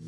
[0.00, 0.06] Hey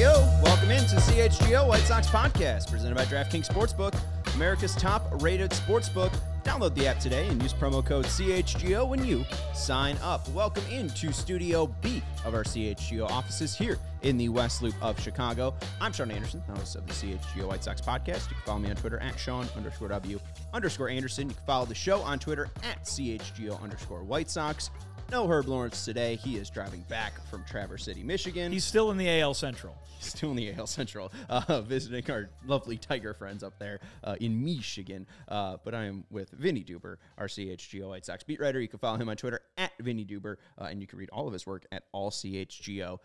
[0.00, 3.94] yo, welcome into CHGO White Sox podcast presented by DraftKings Sportsbook,
[4.38, 6.16] America's top-rated sportsbook.
[6.44, 10.28] Download the app today and use promo code CHGO when you sign up.
[10.28, 15.54] Welcome into Studio B of our CHGO offices here in the West Loop of Chicago.
[15.80, 18.28] I'm Sean Anderson, host of the CHGO White Sox podcast.
[18.28, 20.20] You can follow me on Twitter at Sean underscore W
[20.54, 21.30] underscore Anderson.
[21.30, 24.70] You can follow the show on Twitter at CHGO underscore White Sox.
[25.10, 26.16] No Herb Lawrence today.
[26.16, 28.52] He is driving back from Traverse City, Michigan.
[28.52, 29.74] He's still in the AL Central.
[29.96, 34.16] He's still in the AL Central, uh, visiting our lovely Tiger friends up there uh,
[34.20, 35.06] in Michigan.
[35.26, 38.60] Uh, but I am with Vinnie Duber, our CHGO White Sox beat writer.
[38.60, 41.26] You can follow him on Twitter at Vinnie Duber, uh, and you can read all
[41.26, 43.00] of his work at allchgo.com.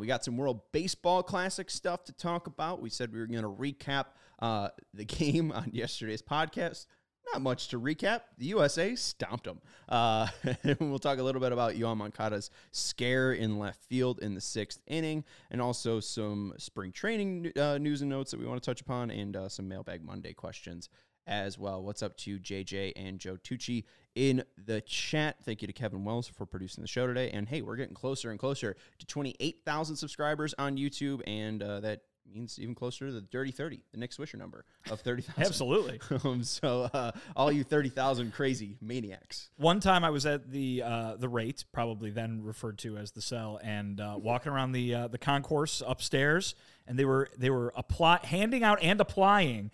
[0.00, 2.82] We got some World Baseball Classic stuff to talk about.
[2.82, 4.06] We said we were going to recap
[4.40, 6.86] uh, the game on yesterday's podcast.
[7.32, 8.22] Not much to recap.
[8.38, 9.60] The USA stomped them.
[9.88, 10.28] Uh,
[10.78, 14.80] we'll talk a little bit about Yoan Moncada's scare in left field in the sixth
[14.86, 18.80] inning, and also some spring training uh, news and notes that we want to touch
[18.80, 20.88] upon, and uh, some Mailbag Monday questions
[21.26, 21.82] as well.
[21.82, 23.84] What's up to JJ and Joe Tucci
[24.14, 25.36] in the chat?
[25.44, 27.30] Thank you to Kevin Wells for producing the show today.
[27.30, 32.02] And hey, we're getting closer and closer to 28,000 subscribers on YouTube, and uh, that
[32.32, 35.42] means even closer to the dirty 30, the Nick Swisher number of 30,000.
[35.46, 36.00] Absolutely.
[36.24, 39.50] um, so uh, all you 30,000 crazy maniacs.
[39.56, 43.22] One time I was at the uh, the rate, probably then referred to as the
[43.22, 46.54] cell, and uh, walking around the uh, the concourse upstairs,
[46.86, 49.70] and they were they were apply handing out and applying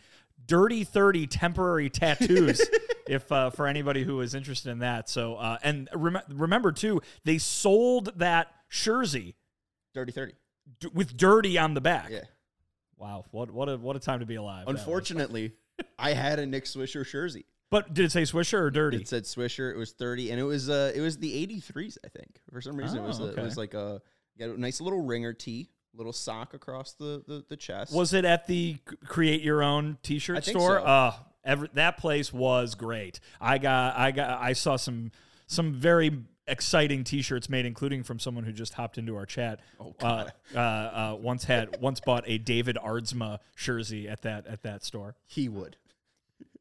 [0.47, 2.63] dirty 30 temporary tattoos
[3.07, 6.99] if uh, for anybody who is interested in that so uh, and rem- remember too
[7.25, 9.35] they sold that jersey
[9.93, 10.33] Dirty 30.
[10.81, 12.21] d- with dirty on the back Yeah.
[13.01, 14.65] Wow what what a what a time to be alive.
[14.69, 15.53] Unfortunately,
[15.99, 17.47] I had a Nick Swisher jersey.
[17.71, 19.73] but did it say swisher or dirty It said Swisher.
[19.73, 22.41] It was 30, and it was uh, it was the 83s, I think.
[22.53, 24.03] For some reason, it was Oh, a, it was like a,
[24.39, 27.95] got a nice little ringer tee, little sock across the the, the chest.
[27.95, 30.79] Was it at the create your own T-shirt store?
[30.81, 30.85] so.
[30.85, 31.13] Uh,
[31.45, 33.21] every, that place was great.
[33.41, 35.11] I got, I got, I saw some
[35.47, 36.11] some very
[36.51, 39.61] exciting T-shirts made, including from someone who just hopped into our chat.
[39.79, 40.33] Oh God.
[40.55, 44.85] Uh, uh, uh, once had once bought a David Aardsma jersey at that at that
[44.85, 45.15] store.
[45.27, 45.77] he would.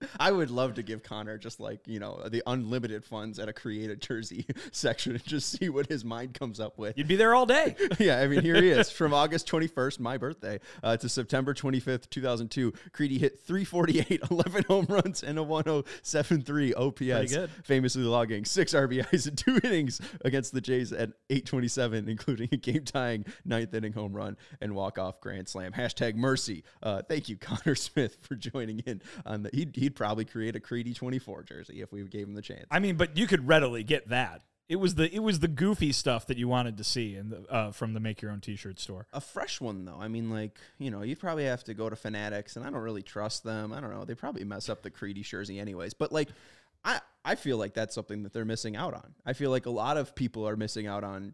[0.19, 3.53] I would love to give Connor just like, you know, the unlimited funds at a
[3.53, 6.97] creative jersey section and just see what his mind comes up with.
[6.97, 7.75] You'd be there all day.
[7.99, 12.09] yeah, I mean, here he is from August 21st, my birthday, uh, to September 25th,
[12.09, 12.73] 2002.
[12.91, 16.99] Crede hit 348, 11 home runs, and a 1073 OPS.
[17.33, 17.49] good.
[17.63, 22.85] Famously logging six RBIs in two innings against the Jays at 827, including a game
[22.85, 25.73] tying ninth inning home run and walk off grand slam.
[25.73, 26.63] Hashtag mercy.
[26.81, 29.49] Uh, thank you, Connor Smith, for joining in on the.
[29.53, 32.65] He'd, he'd probably create a Crede 24 jersey if we gave him the chance.
[32.69, 34.43] I mean, but you could readily get that.
[34.67, 37.43] It was the it was the goofy stuff that you wanted to see in the
[37.49, 39.07] uh, from the make your own T-shirt store.
[39.11, 39.97] a fresh one though.
[39.99, 42.81] I mean, like you know, you'd probably have to go to Fanatics, and I don't
[42.81, 43.73] really trust them.
[43.73, 44.05] I don't know.
[44.05, 45.95] They probably mess up the Crede jersey anyways.
[45.95, 46.29] But like,
[46.85, 49.15] I I feel like that's something that they're missing out on.
[49.25, 51.33] I feel like a lot of people are missing out on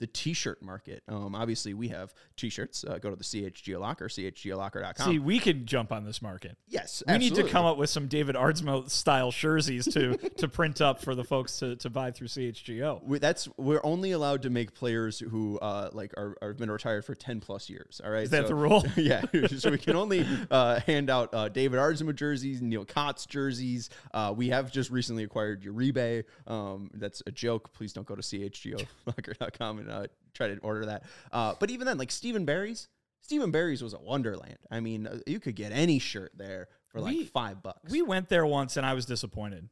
[0.00, 1.02] the t-shirt market.
[1.08, 2.84] Um, obviously we have t-shirts.
[2.84, 5.10] Uh, go to the CHGO locker, chgolocker.com.
[5.10, 6.56] See, we could jump on this market.
[6.68, 10.80] yes, We need to come up with some David Aardsma style jerseys to to print
[10.80, 13.02] up for the folks to, to buy through CHGO.
[13.04, 17.04] we, that's we're only allowed to make players who uh like are, are been retired
[17.04, 18.84] for 10 plus years all right Is that the rule?
[18.96, 19.22] yeah
[19.56, 24.32] so we can only uh hand out uh david Aardsma jerseys Neal Cotts jerseys uh
[24.36, 29.83] we have just recently acquired uribe um that's a joke please don't go to chgolocker.com
[29.84, 31.04] and uh try to order that.
[31.32, 32.88] Uh but even then like Steve and Barry's
[33.20, 34.58] stephen barry's was a wonderland.
[34.70, 37.90] I mean uh, you could get any shirt there for like We- five bucks.
[37.90, 39.68] We went there once and I was disappointed.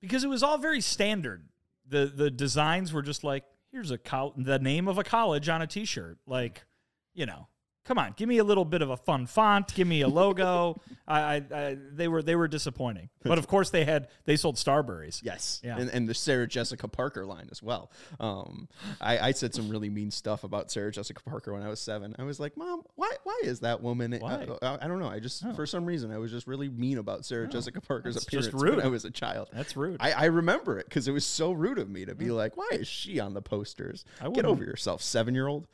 [0.00, 1.48] Because it was all very standard.
[1.88, 5.62] the the designs were just like here's a col- the name of a college on
[5.62, 6.18] a T-shirt.
[6.26, 6.64] Like,
[7.14, 7.46] you know,
[7.90, 10.80] come on, give me a little bit of a fun font, give me a logo.
[11.08, 14.54] I, I, I, they were they were disappointing, but of course they had they sold
[14.54, 15.20] Starburys.
[15.24, 15.76] Yes, Yeah.
[15.76, 17.90] and, and the Sarah Jessica Parker line as well.
[18.20, 18.68] Um,
[19.00, 22.14] I, I said some really mean stuff about Sarah Jessica Parker when I was seven.
[22.16, 24.46] I was like, "Mom, why why is that woman?" Why?
[24.62, 25.08] I, I, don't know.
[25.08, 28.46] I just for some reason I was just really mean about Sarah Jessica Parker's appearance
[28.46, 28.76] just rude.
[28.76, 29.48] when I was a child.
[29.52, 29.96] That's rude.
[29.98, 32.68] I, I remember it because it was so rude of me to be like, "Why
[32.70, 35.66] is she on the posters?" I Get over yourself, seven year old.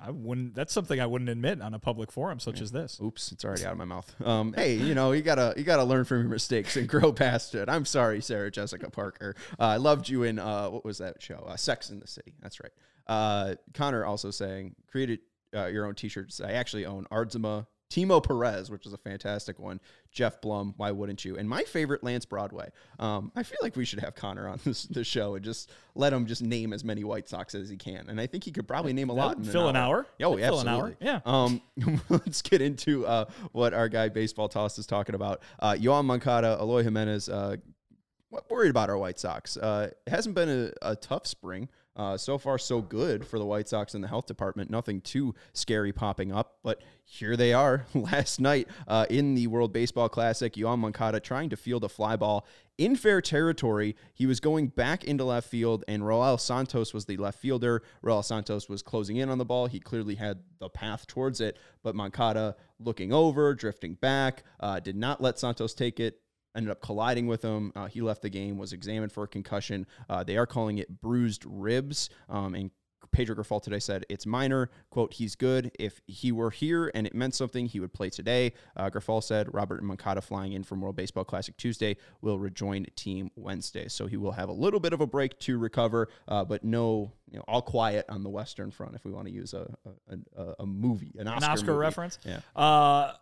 [0.00, 0.54] I wouldn't.
[0.54, 3.00] That's something I wouldn't admit on a public forum such as this.
[3.02, 4.14] Oops, it's already out of my mouth.
[4.24, 7.54] Um, hey, you know, you gotta you gotta learn from your mistakes and grow past
[7.54, 7.68] it.
[7.68, 9.34] I'm sorry, Sarah Jessica Parker.
[9.58, 11.44] Uh, I loved you in uh, what was that show?
[11.48, 12.34] Uh, Sex in the City.
[12.40, 12.72] That's right.
[13.06, 15.20] Uh, Connor also saying created
[15.54, 16.40] uh, your own T-shirts.
[16.40, 17.66] I actually own Aardsma.
[17.90, 19.80] Timo Perez, which is a fantastic one.
[20.12, 21.36] Geoff Blum, why wouldn't you?
[21.36, 22.68] And my favorite, Lance Broadway.
[22.98, 26.12] Um, I feel like we should have Connor on this, this show and just let
[26.12, 28.08] him just name as many White Sox as he can.
[28.10, 29.46] And I think he could probably name a That lot.
[29.46, 30.06] fill an hour.
[30.22, 31.08] Oh, That'd fill an absolutely.
[31.08, 31.20] hour.
[31.20, 31.20] Yeah.
[31.24, 35.42] Um, let's get into uh, what our guy Baseball Toss is talking about.
[35.58, 37.56] Uh, Yoan Moncada, Eloy Jimenez, uh,
[38.50, 39.56] worried about our White Sox.
[39.56, 41.68] Uh, it hasn't been a, a tough spring.
[41.98, 44.70] Uh, so far, so good for the White Sox in the health department.
[44.70, 49.72] Nothing too scary popping up, but here they are last night uh, in the World
[49.72, 50.52] Baseball Classic.
[50.54, 52.46] Yoan Moncada trying to field a fly ball
[52.78, 53.96] in fair territory.
[54.14, 57.82] He was going back into left field, and Roel Santos was the left fielder.
[58.00, 59.66] Roel Santos was closing in on the ball.
[59.66, 64.94] He clearly had the path towards it, but Moncada looking over, drifting back, uh, did
[64.94, 66.20] not let Santos take it
[66.58, 67.72] ended up colliding with him.
[67.74, 69.86] Uh, he left the game, was examined for a concussion.
[70.10, 72.10] Uh, they are calling it bruised ribs.
[72.28, 72.70] Um, and
[73.10, 74.68] Pedro Grifol today said it's minor.
[74.90, 75.70] Quote, he's good.
[75.78, 78.52] If he were here and it meant something, he would play today.
[78.76, 83.30] Uh, Grifol said Robert Moncada flying in from World Baseball Classic Tuesday will rejoin team
[83.34, 83.88] Wednesday.
[83.88, 87.12] So he will have a little bit of a break to recover, uh, but no,
[87.30, 89.74] you know, all quiet on the Western front if we want to use a,
[90.10, 91.78] a, a, a movie, an Oscar, An Oscar movie.
[91.78, 92.18] reference.
[92.26, 92.40] Yeah.
[92.54, 93.12] Uh,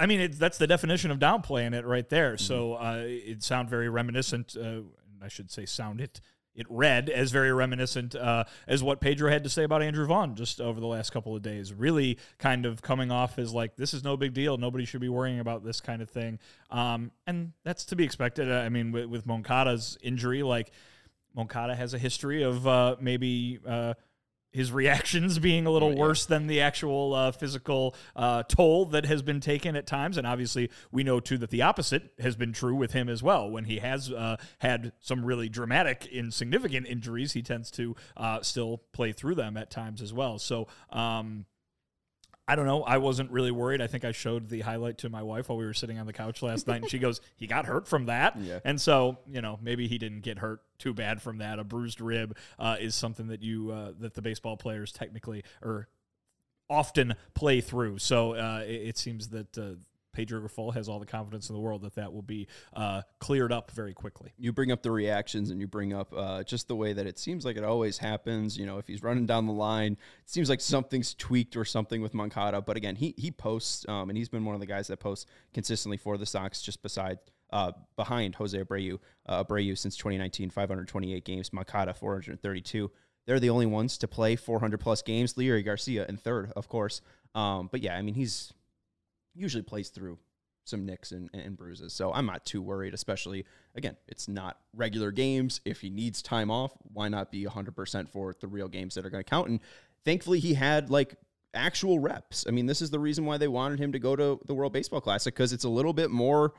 [0.00, 2.34] I mean, it's, that's the definition of downplaying it right there.
[2.34, 2.44] Mm-hmm.
[2.44, 4.56] So uh, it sound very reminiscent.
[4.56, 4.80] Uh,
[5.22, 6.22] I should say, sound it.
[6.54, 10.34] It read as very reminiscent uh, as what Pedro had to say about Andrew Vaughn
[10.34, 11.72] just over the last couple of days.
[11.72, 14.56] Really, kind of coming off as like this is no big deal.
[14.56, 18.50] Nobody should be worrying about this kind of thing, um, and that's to be expected.
[18.50, 20.72] I mean, with, with Moncada's injury, like
[21.36, 23.60] Moncada has a history of uh, maybe.
[24.52, 29.22] His reactions being a little worse than the actual uh, physical uh, toll that has
[29.22, 30.16] been taken at times.
[30.16, 33.48] And obviously, we know too that the opposite has been true with him as well.
[33.48, 38.42] When he has uh, had some really dramatic and significant injuries, he tends to uh,
[38.42, 40.38] still play through them at times as well.
[40.38, 41.46] So, um,
[42.50, 42.82] I don't know.
[42.82, 43.80] I wasn't really worried.
[43.80, 46.12] I think I showed the highlight to my wife while we were sitting on the
[46.12, 48.58] couch last night, and she goes, "He got hurt from that." Yeah.
[48.64, 51.60] And so, you know, maybe he didn't get hurt too bad from that.
[51.60, 55.86] A bruised rib uh, is something that you uh, that the baseball players technically or
[56.68, 57.98] often play through.
[57.98, 59.74] So uh, it, it seems that uh,
[60.12, 63.52] Pedro Grifol has all the confidence in the world that that will be uh, cleared
[63.52, 64.32] up very quickly.
[64.38, 67.18] you bring up the reactions and you bring up uh, just the way that it
[67.18, 68.56] seems like it always happens.
[68.56, 72.02] You know, if he's running down the line, it seems like something's tweaked or something
[72.02, 72.60] with Moncada.
[72.60, 75.26] But again, he he posts, um, and he's been one of the guys that posts
[75.54, 77.18] consistently for the Sox, just beside.
[77.52, 81.52] Uh, behind Jose Abreu, uh, Abreu since 2019, 528 games.
[81.52, 82.88] Moncada 432.
[83.26, 85.34] They're the only ones to play 400 plus games.
[85.34, 87.00] Leury Garcia in third, of course.
[87.34, 88.52] Um, but yeah, I mean he's
[89.34, 90.18] usually plays through
[90.64, 91.92] some nicks and, and bruises.
[91.92, 93.44] So I'm not too worried, especially,
[93.74, 95.60] again, it's not regular games.
[95.64, 99.10] If he needs time off, why not be 100% for the real games that are
[99.10, 99.48] going to count?
[99.48, 99.60] And
[100.04, 101.16] thankfully, he had like
[101.54, 102.44] actual reps.
[102.48, 104.72] I mean, this is the reason why they wanted him to go to the World
[104.72, 106.54] Baseball Classic because it's a little bit more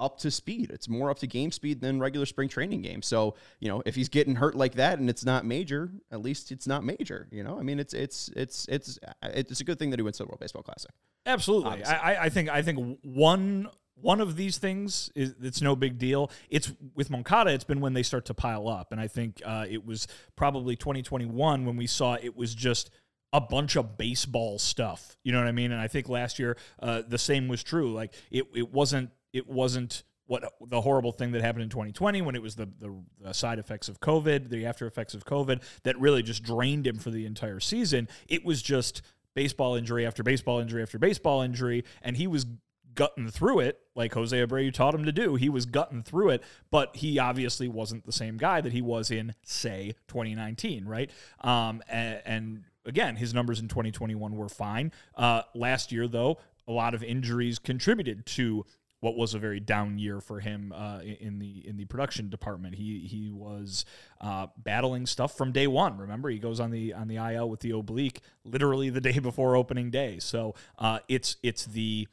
[0.00, 0.70] up to speed.
[0.72, 3.06] It's more up to game speed than regular spring training games.
[3.06, 6.50] So, you know, if he's getting hurt like that and it's not major, at least
[6.50, 7.58] it's not major, you know?
[7.58, 10.26] I mean, it's it's it's it's it's a good thing that he went to the
[10.28, 10.90] World Baseball Classic.
[11.26, 11.70] Absolutely.
[11.70, 11.94] Obviously.
[11.94, 13.68] I, I- I think I think one
[14.02, 16.30] one of these things is it's no big deal.
[16.48, 19.66] It's with Moncada, it's been when they start to pile up, and I think uh,
[19.68, 22.88] it was probably 2021 when we saw it was just
[23.34, 25.16] a bunch of baseball stuff.
[25.22, 25.70] You know what I mean?
[25.70, 27.92] And I think last year uh, the same was true.
[27.92, 32.36] Like it it wasn't it wasn't what the horrible thing that happened in 2020 when
[32.36, 35.98] it was the, the, the side effects of COVID, the after effects of COVID that
[35.98, 38.08] really just drained him for the entire season.
[38.28, 39.02] It was just
[39.34, 42.46] baseball injury after baseball injury after baseball injury, and he was
[42.94, 45.34] gutting through it like Jose Abreu taught him to do.
[45.34, 49.10] He was gutting through it, but he obviously wasn't the same guy that he was
[49.10, 51.10] in, say, 2019, right?
[51.40, 54.92] Um, and, and again, his numbers in 2021 were fine.
[55.16, 58.64] Uh, last year, though, a lot of injuries contributed to
[59.00, 62.74] what was a very down year for him uh, in the in the production department.
[62.74, 63.84] He he was
[64.20, 65.98] uh, battling stuff from day one.
[65.98, 69.56] Remember, he goes on the on the IL with the oblique literally the day before
[69.56, 70.18] opening day.
[70.18, 72.08] So uh, it's it's the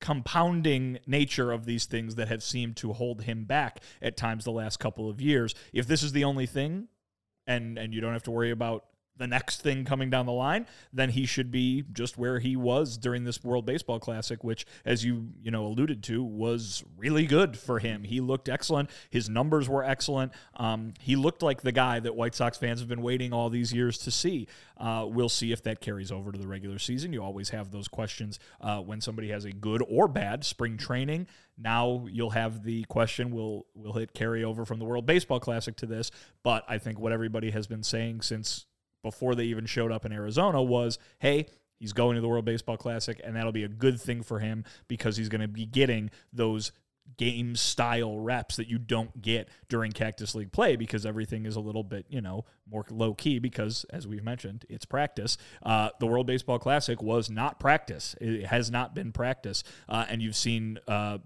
[0.00, 4.52] compounding nature of these things that have seemed to hold him back at times the
[4.52, 5.54] last couple of years.
[5.72, 6.88] If this is the only thing,
[7.46, 8.84] and and you don't have to worry about
[9.18, 12.96] the next thing coming down the line, then he should be just where he was
[12.96, 17.58] during this World Baseball Classic, which, as you you know alluded to, was really good
[17.58, 18.04] for him.
[18.04, 18.90] He looked excellent.
[19.10, 20.32] His numbers were excellent.
[20.56, 23.72] Um, he looked like the guy that White Sox fans have been waiting all these
[23.72, 24.46] years to see.
[24.78, 27.12] Uh, we'll see if that carries over to the regular season.
[27.12, 31.26] You always have those questions uh, when somebody has a good or bad spring training.
[31.56, 35.74] Now you'll have the question: Will will it carry over from the World Baseball Classic
[35.76, 36.12] to this?
[36.44, 38.66] But I think what everybody has been saying since
[39.02, 41.46] before they even showed up in Arizona was, hey,
[41.78, 44.64] he's going to the World Baseball Classic, and that'll be a good thing for him
[44.88, 46.72] because he's going to be getting those
[47.16, 51.60] game style reps that you don't get during Cactus League play because everything is a
[51.60, 55.38] little bit, you know, more low key because, as we've mentioned, it's practice.
[55.62, 58.14] Uh, the World Baseball Classic was not practice.
[58.20, 59.64] It has not been practice.
[59.88, 61.18] Uh, and you've seen uh,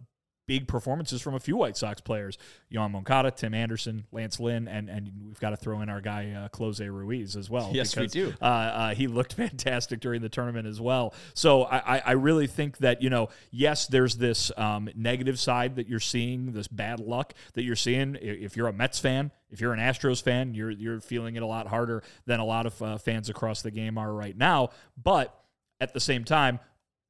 [0.46, 2.38] big performances from a few White Sox players:
[2.72, 6.32] Yoan Moncada, Tim Anderson, Lance Lynn, and and we've got to throw in our guy
[6.32, 7.70] uh, Close Ruiz as well.
[7.72, 8.34] Yes, because, we do.
[8.40, 11.14] Uh, uh, he looked fantastic during the tournament as well.
[11.34, 15.88] So I, I really think that you know, yes, there's this um, negative side that
[15.88, 18.16] you're seeing, this bad luck that you're seeing.
[18.20, 21.46] If you're a Mets fan, if you're an Astros fan, you're you're feeling it a
[21.46, 24.70] lot harder than a lot of uh, fans across the game are right now.
[25.00, 25.38] But
[25.80, 26.60] at the same time,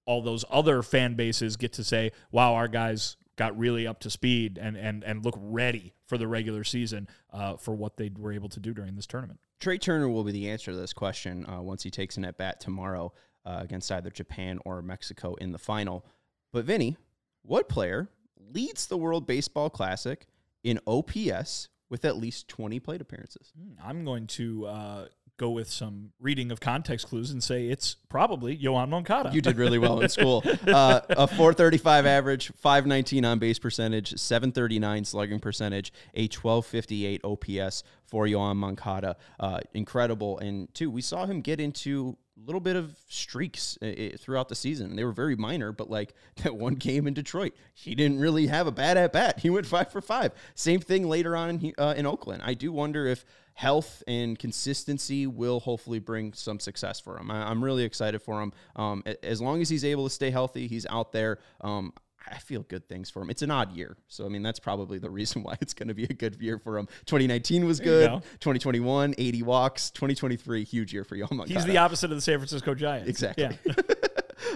[0.07, 4.11] all those other fan bases get to say, "Wow, our guys got really up to
[4.11, 8.33] speed and and and look ready for the regular season uh, for what they were
[8.33, 9.41] able to do during this tournament.
[9.61, 12.37] Trea Turner will be the answer to this question uh, once he takes an at
[12.37, 13.12] bat tomorrow
[13.45, 16.05] uh, against either Japan or Mexico in the final.
[16.53, 16.97] But Vinnie,
[17.43, 18.09] what player
[18.53, 20.27] leads the World Baseball Classic
[20.65, 23.53] in OPS with at least 20 plate appearances?
[23.57, 25.07] Hmm, I'm going to uh,
[25.39, 29.31] go with some reading of context clues and say it's probably Yoan Moncada.
[29.33, 30.43] You did really well in school.
[30.67, 38.27] Uh, a 435 average, 519 on base percentage, 739 slugging percentage, a 1258 OPS for
[38.27, 39.17] Yoan Moncada.
[39.41, 40.39] Uh, incredible.
[40.39, 44.55] And two, we saw him get into a little bit of streaks uh, throughout the
[44.55, 44.97] season.
[44.97, 48.67] They were very minor, but like that one game in Detroit, he didn't really have
[48.67, 49.41] a bad at bat.
[49.41, 50.33] He went five for five.
[50.55, 52.43] Same thing later on in, uh, in Oakland.
[52.45, 53.25] I do wonder if
[53.55, 57.31] health and consistency will hopefully bring some success for him.
[57.31, 58.53] I, am really excited for him.
[58.77, 61.39] Um, as long as he's able to stay healthy, he's out there.
[61.61, 61.93] Um,
[62.31, 63.31] I feel good things for him.
[63.31, 63.97] It's an odd year.
[64.09, 66.59] So, I mean, that's probably the reason why it's going to be a good year
[66.59, 66.87] for him.
[67.07, 68.09] 2019 was good.
[68.09, 68.21] Go.
[68.41, 69.91] 2021, 80 walks.
[69.91, 73.09] 2023, huge year for Yoan He's the opposite of the San Francisco Giants.
[73.09, 73.59] Exactly.
[73.65, 73.75] Yeah.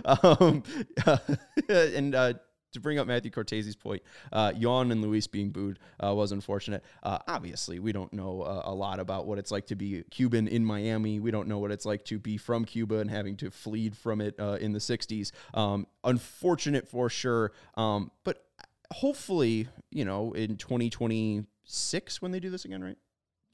[0.23, 0.63] um,
[1.07, 1.19] uh,
[1.69, 2.35] and uh,
[2.77, 4.03] to bring up Matthew Cortese's point,
[4.33, 6.85] uh, Yoan and Luis being booed uh, was unfortunate.
[7.03, 10.47] Uh, obviously, we don't know uh, a lot about what it's like to be Cuban
[10.49, 11.21] in Miami.
[11.21, 14.21] We don't know what it's like to be from Cuba and having to flee from
[14.21, 15.33] it uh, in the 60s.
[15.55, 17.53] Um, unfortunate for sure.
[17.75, 18.45] Um, but
[18.93, 22.99] hopefully, you know, in 2026 when they do this again, right?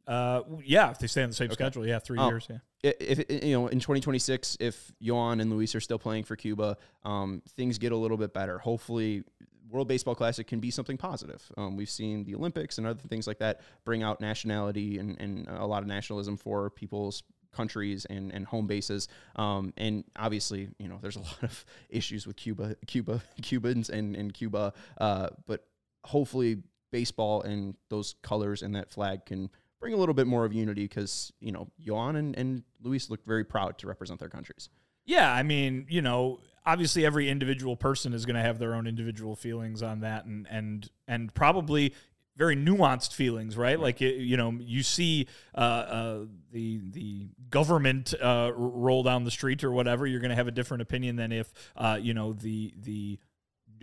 [0.07, 1.55] Uh, yeah, if they stay on the same okay.
[1.55, 2.59] schedule, yeah, three um, years, yeah.
[2.83, 7.43] If, you know, in 2026, if Yoan and Luis are still playing for Cuba, um,
[7.51, 8.59] things get a little bit better.
[8.59, 9.23] Hopefully,
[9.71, 11.43] World Baseball Classic can be something positive.
[11.57, 15.47] Um, we've seen the Olympics and other things like that bring out nationality and, and
[15.49, 17.23] a lot of nationalism for people's
[17.53, 19.09] countries and, and home bases.
[19.37, 24.17] Um, and obviously, you know, there's a lot of issues with Cuba, Cuba, Cubans and,
[24.17, 24.73] and Cuba.
[24.99, 25.65] Uh, but
[26.05, 29.49] hopefully, baseball and those colors and that flag can
[29.83, 33.27] bring a little bit more of unity because you know Yoan and, and Luis looked
[33.27, 34.71] very proud to represent their countries.
[35.05, 38.87] Yeah, I mean, you know, obviously every individual person is going to have their own
[38.87, 41.93] individual feelings on that, and and and probably
[42.37, 43.79] very nuanced feelings, right?
[43.79, 46.19] Like you know, you see uh, uh,
[46.53, 50.53] the the government uh, roll down the street or whatever, you're going to have a
[50.53, 53.19] different opinion than if uh, you know the the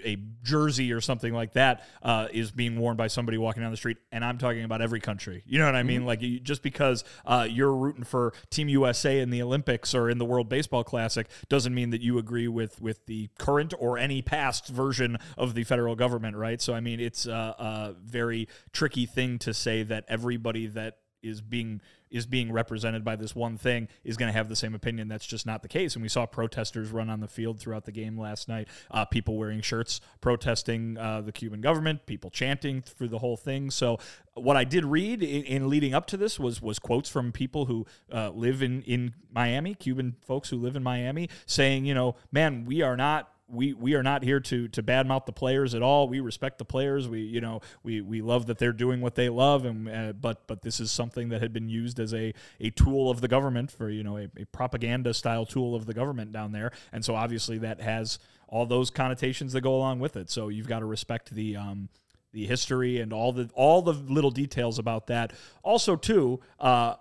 [0.06, 3.77] a jersey or something like that uh, is being worn by somebody walking down the
[3.77, 5.44] street, and I'm talking about every country.
[5.46, 6.00] You know what I mean?
[6.00, 6.08] Mm-hmm.
[6.08, 10.18] Like you, just because uh, you're rooting for Team USA in the Olympics or in
[10.18, 14.22] the World Baseball Classic doesn't mean that you agree with with the current or any
[14.22, 16.62] past version of the federal government, right?
[16.62, 21.41] So I mean, it's a, a very tricky thing to say that everybody that is
[21.41, 25.08] being is being represented by this one thing is going to have the same opinion.
[25.08, 25.96] That's just not the case.
[25.96, 28.68] And we saw protesters run on the field throughout the game last night.
[28.92, 32.06] Uh, people wearing shirts protesting uh, the Cuban government.
[32.06, 33.70] People chanting through the whole thing.
[33.72, 34.00] So
[34.34, 37.66] what I did read in, in leading up to this was was quotes from people
[37.66, 42.16] who uh, live in in Miami, Cuban folks who live in Miami, saying, you know,
[42.32, 45.82] man, we are not we we are not here to to badmouth the players at
[45.82, 46.08] all.
[46.08, 47.08] We respect the players.
[47.08, 50.48] We you know we we love that they're doing what they love, and uh, but
[50.48, 53.72] but this is something that had been used as a a tool of the government
[53.72, 57.15] for you know a, a propaganda style tool of the government down there, and so
[57.15, 60.29] obviously that has all those connotations that go along with it.
[60.29, 61.89] So you've got to respect the um,
[62.32, 65.34] the history and all the all the little details about that.
[65.63, 66.39] Also, too.
[66.60, 66.96] Uh,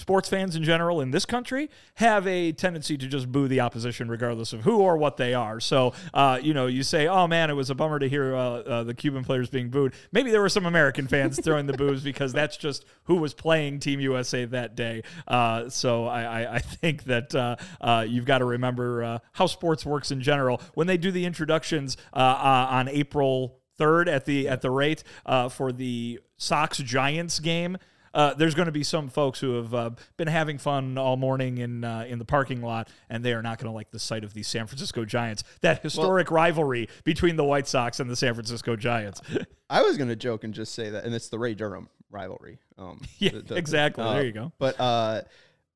[0.00, 4.08] sports fans in general in this country have a tendency to just boo the opposition
[4.08, 5.60] regardless of who or what they are.
[5.60, 8.40] So, uh, you know, you say, oh man, it was a bummer to hear uh,
[8.40, 9.92] uh, the Cuban players being booed.
[10.10, 13.80] Maybe there were some American fans throwing the boos because that's just who was playing
[13.80, 15.02] Team USA that day.
[15.28, 19.84] Uh, so I, I, I, think that uh, uh, you've got to remember how sports
[19.84, 20.60] works in general.
[20.74, 25.04] When they do the introductions on April 3rd at the at the rate
[25.50, 27.76] for the Sox Giants game,
[28.12, 31.58] uh, there's going to be some folks who have uh, been having fun all morning
[31.58, 34.24] in uh, in the parking lot, and they are not going to like the sight
[34.24, 35.44] of the San Francisco Giants.
[35.60, 39.20] That historic well, rivalry between the White Sox and the San Francisco Giants.
[39.70, 42.58] I was going to joke and just say that, and it's the Ray Durham rivalry.
[42.78, 44.04] Um, yeah, the, the, exactly.
[44.04, 44.52] there you go.
[44.58, 45.22] But uh,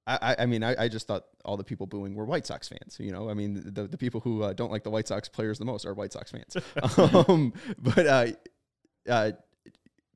[0.06, 2.98] I, I mean, I, I, just thought all the people booing were White Sox fans.
[3.00, 5.58] You know, I mean, the, the people who uh, don't like the White Sox players
[5.58, 6.56] the most are White Sox fans.
[7.28, 8.26] um, but uh,
[9.08, 9.32] uh,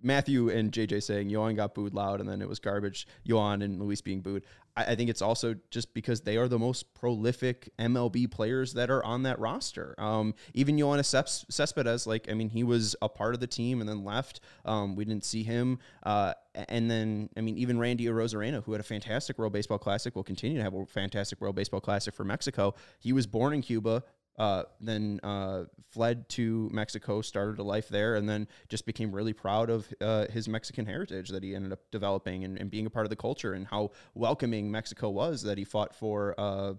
[0.03, 3.07] Matthew and JJ saying Yoan got booed loud and then it was garbage.
[3.27, 4.45] Yoan and Luis being booed.
[4.77, 8.91] I, I, think it's also just because they are the most prolific MLB players that
[8.91, 9.95] are on that roster.
[9.99, 13.89] Um, even Yoenis Cespedes, like I mean, he was a part of the team and
[13.89, 14.41] then left.
[14.65, 15.79] Um, we didn't see him.
[16.03, 16.35] Uh,
[16.69, 20.25] and then I mean, even Randy Arozarena, who had a fantastic World Baseball Classic, will
[20.25, 22.75] continue to have a fantastic World Baseball Classic for Mexico.
[22.99, 24.03] He was born in Cuba,
[24.39, 29.33] uh, then uh, fled to Mexico, started a life there, and then just became really
[29.33, 32.91] proud of uh, his Mexican heritage that he ended up developing and, and, being a
[32.91, 36.75] part of the culture and how welcoming Mexico was that he fought for uh,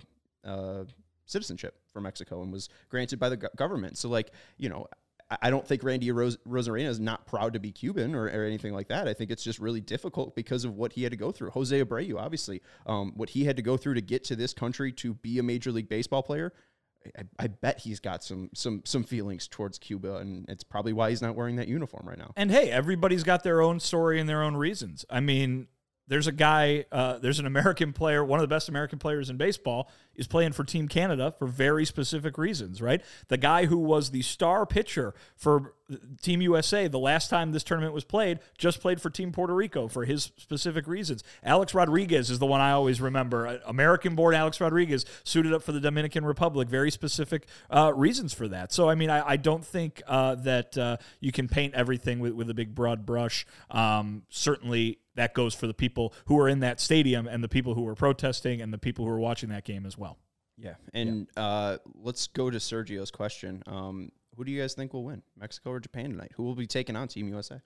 [0.45, 0.83] uh,
[1.25, 3.97] citizenship for Mexico and was granted by the go- government.
[3.97, 4.87] So, like, you know,
[5.41, 8.73] I don't think Randy Ros- Arozarena is not proud to be Cuban or, or, anything
[8.73, 9.07] like that.
[9.07, 11.51] I think it's just really difficult because of what he had to go through.
[11.51, 14.91] Jose Abreu, obviously, um, what he had to go through to get to this country
[14.93, 16.51] to be a Major League Baseball player
[17.17, 21.09] I, I, bet he's got some some some feelings towards Cuba, and it's probably why
[21.09, 22.33] he's not wearing that uniform right now.
[22.35, 25.05] And hey, everybody's got their own story and their own reasons.
[25.09, 25.67] I mean,
[26.09, 29.37] there's a guy, uh, there's an American player, one of the best American players in
[29.37, 33.01] baseball, is playing for Team Canada for very specific reasons, right?
[33.29, 35.75] The guy who was the star pitcher for
[36.21, 39.87] Team USA the last time this tournament was played just played for Team Puerto Rico
[39.87, 41.23] for his specific reasons.
[41.43, 43.59] Alex Rodriguez is the one I always remember.
[43.65, 46.67] American born Alex Rodriguez suited up for the Dominican Republic.
[46.67, 48.73] Very specific uh, reasons for that.
[48.73, 52.33] So, I mean, I, I don't think uh, that uh, you can paint everything with,
[52.33, 53.45] with a big broad brush.
[53.71, 57.75] Um, certainly, that goes for the people who are in that stadium and the people
[57.75, 60.17] who are protesting and the people who are watching that game as well.
[60.57, 61.43] Yeah, and yeah.
[61.43, 63.61] Uh, let's go to Sergio's question.
[63.67, 66.31] Um, who do you guys think will win, Mexico or Japan tonight?
[66.35, 67.61] Who will be taking on Team USA?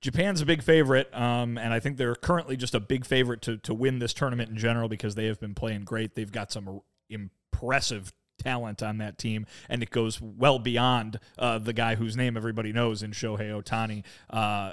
[0.00, 3.58] Japan's a big favorite, um, and I think they're currently just a big favorite to
[3.58, 6.14] to win this tournament in general because they have been playing great.
[6.14, 11.72] They've got some impressive talent on that team, and it goes well beyond uh, the
[11.72, 14.02] guy whose name everybody knows in Shohei Ohtani.
[14.28, 14.72] Uh,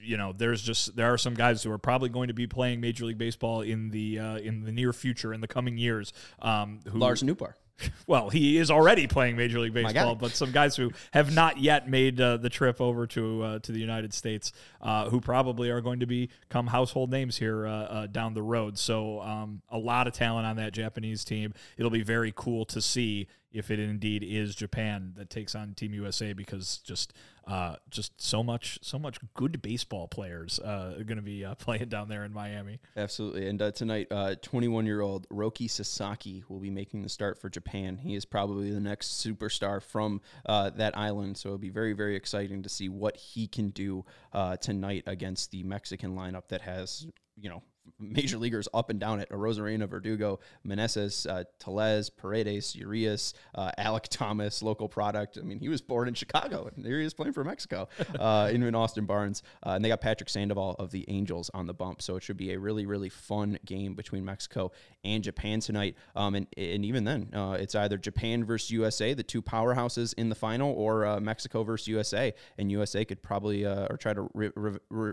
[0.00, 2.80] you know, there's just there are some guys who are probably going to be playing
[2.80, 6.12] Major League Baseball in the uh, in the near future in the coming years.
[6.40, 7.54] Um, who, Lars Nootbaar.
[8.06, 11.88] Well, he is already playing Major League Baseball, but some guys who have not yet
[11.88, 14.52] made uh, the trip over to uh, to the United States,
[14.82, 18.78] uh, who probably are going to become household names here uh, uh, down the road.
[18.78, 21.54] So, um, a lot of talent on that Japanese team.
[21.78, 25.94] It'll be very cool to see if it indeed is Japan that takes on Team
[25.94, 27.12] USA because just
[27.46, 31.54] uh, just so much so much good baseball players uh, are going to be uh,
[31.56, 32.78] playing down there in Miami.
[32.96, 34.08] Absolutely, and uh, tonight,
[34.42, 37.96] 21 year old Roki Sasaki will be making the start for Japan.
[37.96, 42.16] He is probably the next superstar from uh, that island, so it'll be very very
[42.16, 47.06] exciting to see what he can do uh, tonight against the Mexican lineup that has
[47.36, 47.62] you know
[48.00, 49.28] major leaguers up and down it.
[49.30, 55.38] Arozarena, Verdugo, Meneses, uh, Tellez, Paredes, Urias, uh, Alek Thomas, local product.
[55.38, 57.88] I mean, he was born in Chicago, and here he is playing for Mexico,
[58.18, 59.42] uh, in, in Austin Barnes.
[59.64, 62.02] Uh, and they got Patrick Sandoval of the Angels on the bump.
[62.02, 64.72] So it should be a really, really fun game between Mexico
[65.04, 65.96] and Japan tonight.
[66.16, 70.28] Um, and, and even then, uh, it's either Japan versus USA, the two powerhouses in
[70.28, 72.32] the final, or uh, Mexico versus USA.
[72.58, 75.12] And USA could probably, or try to re- re-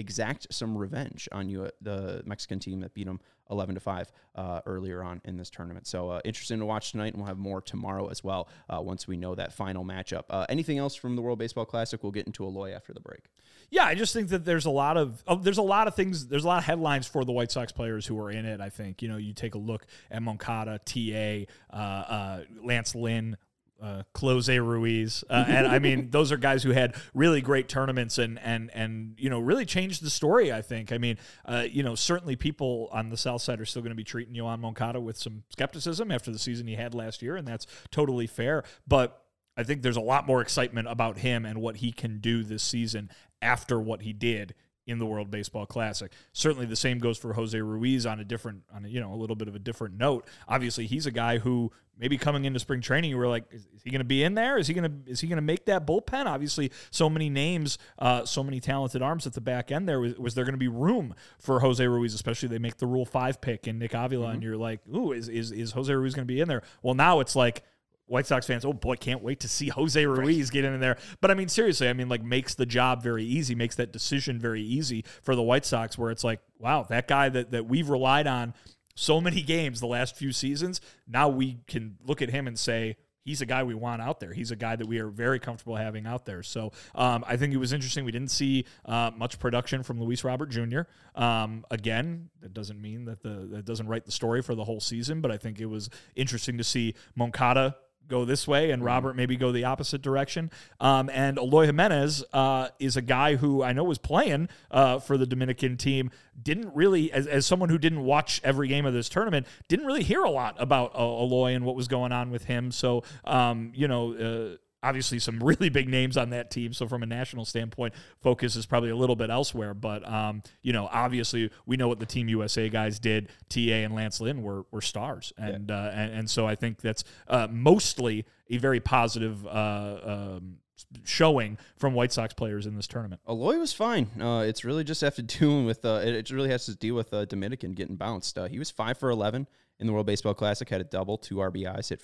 [0.00, 4.60] exact some revenge on you, the Mexican team that beat them 11 to 5 uh,
[4.66, 5.86] earlier on in this tournament.
[5.86, 9.06] So uh, interesting to watch tonight, and we'll have more tomorrow as well uh, once
[9.06, 10.24] we know that final matchup.
[10.30, 12.02] Uh, anything else from the World Baseball Classic?
[12.02, 13.24] We'll get into Eloy after the break.
[13.70, 16.26] Yeah, I just think that there's a lot of oh, there's a lot of things.
[16.26, 18.60] There's a lot of headlines for the White Sox players who are in it.
[18.60, 23.36] I think you know you take a look at Moncada, Ta, uh, uh, Lance Lynn,
[23.82, 28.18] uh, Close Ruiz, uh, and I mean those are guys who had really great tournaments
[28.18, 30.52] and and and you know really changed the story.
[30.52, 30.92] I think.
[30.92, 33.96] I mean, uh, you know, certainly people on the south side are still going to
[33.96, 37.46] be treating Yoan Moncada with some skepticism after the season he had last year, and
[37.46, 38.64] that's totally fair.
[38.86, 39.22] But
[39.56, 42.62] I think there's a lot more excitement about him and what he can do this
[42.62, 43.10] season
[43.42, 44.54] after what he did
[44.90, 46.12] in the World Baseball Classic.
[46.32, 49.16] Certainly, the same goes for Jose Ruiz on a different, on a, you know, a
[49.16, 50.26] little bit of a different note.
[50.48, 53.82] Obviously, he's a guy who maybe coming into spring training, you were like, is, is
[53.84, 54.56] he going to be in there?
[54.56, 56.26] Is he going to is he going to make that bullpen?
[56.26, 59.88] Obviously, so many names, uh, so many talented arms at the back end.
[59.88, 62.86] There was, was there going to be room for Jose Ruiz, especially they make the
[62.86, 64.34] Rule Five pick and Nick Avila, mm-hmm.
[64.34, 66.62] and you're like, ooh, is is is Jose Ruiz going to be in there?
[66.82, 67.62] Well, now it's like
[68.10, 70.52] White Sox fans, oh boy, can't wait to see Jose Ruiz right.
[70.52, 70.98] get in there.
[71.20, 74.40] But I mean, seriously, I mean, like makes the job very easy, makes that decision
[74.40, 77.88] very easy for the White Sox, where it's like, wow, that guy that, that we've
[77.88, 78.52] relied on
[78.96, 82.96] so many games the last few seasons, now we can look at him and say,
[83.22, 84.32] he's a guy we want out there.
[84.32, 86.42] He's a guy that we are very comfortable having out there.
[86.42, 88.04] So um, I think it was interesting.
[88.04, 90.80] We didn't see uh, much production from Luis Robert Jr.
[91.14, 94.80] Um, again, that doesn't mean that the that doesn't write the story for the whole
[94.80, 97.76] season, but I think it was interesting to see Moncada
[98.08, 98.86] go this way and mm-hmm.
[98.86, 100.50] Robert maybe go the opposite direction.
[100.80, 105.16] Um, and Eloy Jimenez uh, is a guy who I know was playing uh, for
[105.16, 106.10] the Dominican team.
[106.42, 110.02] Didn't really, as, as someone who didn't watch every game of this tournament, didn't really
[110.02, 112.72] hear a lot about uh, Eloy and what was going on with him.
[112.72, 116.72] So, um, you know, uh, obviously some really big names on that team.
[116.72, 119.74] So from a national standpoint, focus is probably a little bit elsewhere.
[119.74, 123.28] But um, you know, obviously we know what the Team USA guys did.
[123.48, 125.76] Ta and Lance Lynn were were stars, and yeah.
[125.76, 129.46] uh, and, and so I think that's uh, mostly a very positive.
[129.46, 130.56] Uh, um,
[131.04, 133.20] showing from White Sox players in this tournament.
[133.28, 134.10] Eloy was fine.
[134.18, 137.12] Uh, it's really just have to do with uh, it, really has to deal with
[137.12, 138.38] uh, Dominican getting bounced.
[138.38, 139.46] Uh, he was five for eleven
[139.78, 142.02] in the World Baseball Classic, had a double, two RBIs, hit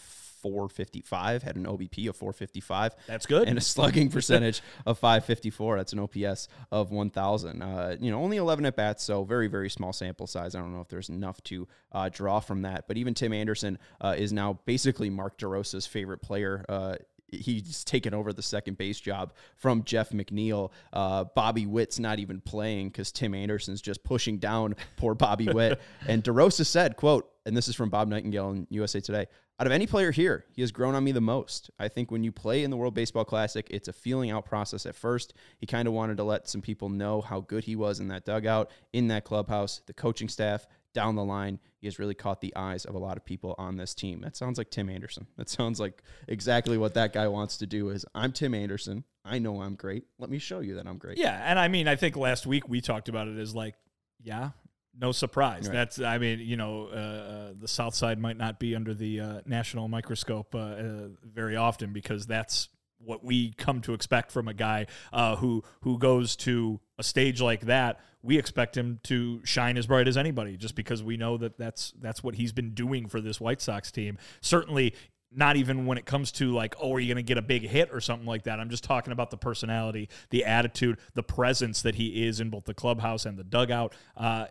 [0.51, 2.95] 455, had an OBP of 455.
[3.07, 3.49] That's good.
[3.49, 5.77] And a slugging percentage of 554.
[5.77, 7.63] That's an OPS of 1,000.
[7.63, 10.55] Uh, you know, only 11 at bats, so very, very small sample size.
[10.55, 12.89] I don't know if there's enough to uh, draw from that.
[12.89, 16.97] But even Tim Anderson uh, is now basically Mark DeRosa's favorite player uh,
[17.29, 20.71] he's taken over the second base job from Jeff McNeil.
[20.93, 25.81] Uh, Bobby Witt's not even playing because Tim Anderson's just pushing down poor Bobby Witt.
[26.07, 29.27] and DeRosa said, quote, and this is from Bob Nightingale in USA Today.
[29.59, 31.71] Out of any player here, he has grown on me the most.
[31.79, 34.85] I think when you play in the World Baseball Classic, it's a feeling out process
[34.85, 35.33] at first.
[35.57, 38.27] He kind of wanted to let some people know how good he was in that
[38.27, 41.59] dugout, in that clubhouse, the coaching staff, down the line.
[41.79, 44.21] He has really caught the eyes of a lot of people on this team.
[44.21, 45.27] That sounds like Tim Anderson.
[45.39, 49.05] That sounds like exactly what that guy wants to do is I'm Tim Anderson.
[49.25, 50.05] I know I'm great.
[50.19, 51.17] Let me show you that I'm great.
[51.17, 53.75] Yeah, and I mean, I think last week we talked about it as like,
[54.23, 54.51] yeah,
[54.99, 55.67] no surprise.
[55.67, 55.75] Right.
[55.75, 59.21] That's, I mean, you know, uh, uh, the South Side might not be under the
[59.21, 64.49] uh, national microscope uh, uh, very often because that's what we come to expect from
[64.49, 68.01] a guy uh, who who goes to a stage like that.
[68.23, 71.93] We expect him to shine as bright as anybody, just because we know that that's
[72.01, 74.19] that's what he's been doing for this White Sox team.
[74.41, 74.95] Certainly,
[75.31, 77.63] not even when it comes to like, oh, are you going to get a big
[77.63, 78.59] hit or something like that?
[78.59, 82.65] I'm just talking about the personality, the attitude, the presence that he is in both
[82.65, 83.95] the clubhouse and the dugout.
[84.17, 84.47] Uh,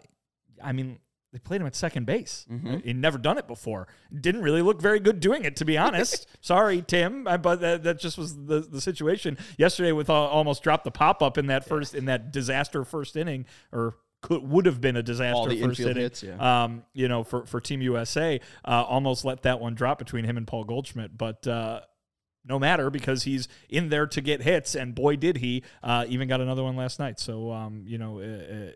[0.64, 1.00] I mean,
[1.36, 2.46] they played him at second base.
[2.50, 2.78] Mm-hmm.
[2.86, 3.90] He'd never done it before.
[4.18, 6.28] Didn't really look very good doing it, to be honest.
[6.42, 9.92] Sorry, Tim, but that, that just was the, the situation yesterday.
[9.92, 13.48] With uh, almost dropped the pop up in that first in that disaster first inning,
[13.74, 15.96] or could would have been a disaster first inning.
[15.98, 16.64] Hits, yeah.
[16.64, 20.38] um, you know, for for Team USA, uh, almost let that one drop between him
[20.38, 21.46] and Paul Goldschmidt, but.
[21.46, 21.82] Uh,
[22.48, 25.64] no matter because he's in there to get hits, and boy did he!
[25.82, 27.20] Uh, even got another one last night.
[27.20, 28.72] So um, you know, uh, uh,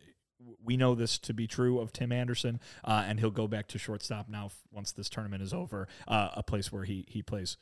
[0.64, 3.78] we know this to be true of Tim Anderson, uh, and he'll go back to
[3.78, 5.88] shortstop now once this tournament is over.
[6.08, 7.58] Uh, a place where he he plays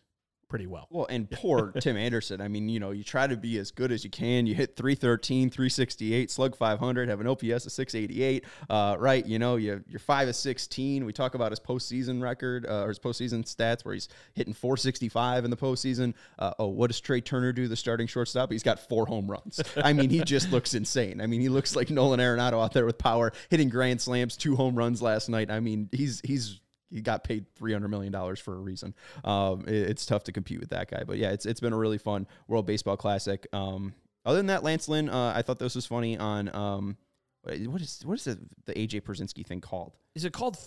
[0.48, 0.88] pretty well.
[0.90, 2.42] Well, and poor Tim Anderson.
[2.42, 4.48] I mean, you know, you try to be as good as you can.
[4.48, 9.26] You hit 313, 368, slug 500, have an OPS of 688, uh, right?
[9.26, 11.06] You know, you, you're 5 of 16.
[11.06, 15.46] We talk about his postseason record uh, or his postseason stats where he's hitting 465
[15.46, 16.14] in the postseason.
[16.40, 18.52] Uh, oh, what does Trea Turner do, the starting shortstop?
[18.52, 19.60] He's got four home runs.
[19.78, 21.22] I mean, he just looks insane.
[21.22, 24.56] I mean, he looks like Nolan Arenado out there with power, hitting grand slams, two
[24.56, 25.52] home runs last night.
[25.52, 28.94] I mean, he's he's he got paid three hundred million dollars for a reason.
[29.24, 31.78] Um, it, it's tough to compete with that guy, but yeah, it's it's been a
[31.78, 33.46] really fun World Baseball Classic.
[33.54, 33.94] Um,
[34.26, 36.98] other than that, Lance Lynn, uh, I thought this was funny on um,
[37.44, 39.96] what is what is the, the AJ Pierzynski thing called?
[40.16, 40.58] Is it called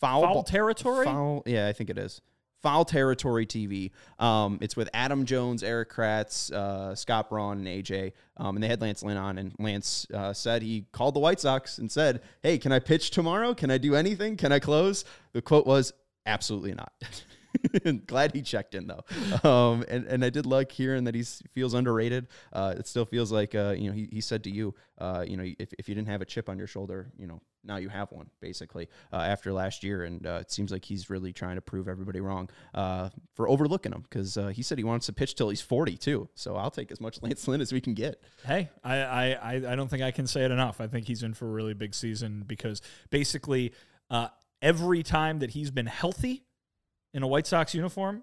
[0.00, 1.04] Foul, foul ball- territory?
[1.06, 2.20] Foul, yeah, I think it is.
[2.62, 3.90] Foul Territory TV.
[4.18, 8.12] Um, it's with Adam Jones, Erik Kratz, uh, Scott Braun, and AJ.
[8.36, 11.40] Um, and they had Lance Lynn on, and Lance uh, said he called the White
[11.40, 13.54] Sox and said, "Hey, can I pitch tomorrow?
[13.54, 14.36] Can I do anything?
[14.36, 15.92] Can I close?" The quote was,
[16.26, 16.92] "Absolutely not."
[18.06, 21.74] Glad he checked in though, um, and and I did like hearing that he feels
[21.74, 22.28] underrated.
[22.52, 25.36] Uh, it still feels like uh, you know he, he said to you, uh, you
[25.36, 27.88] know, if, if you didn't have a chip on your shoulder, you know, now you
[27.88, 31.56] have one basically uh, after last year, and uh, it seems like he's really trying
[31.56, 35.12] to prove everybody wrong uh, for overlooking him because uh, he said he wants to
[35.12, 36.28] pitch till he's forty too.
[36.34, 38.22] So I'll take as much Lance Lynn as we can get.
[38.44, 40.80] Hey, I, I, I I don't think I can say it enough.
[40.80, 43.72] I think he's in for a really big season because basically
[44.10, 44.28] uh,
[44.62, 46.44] every time that he's been healthy
[47.12, 48.22] in a White Sox uniform,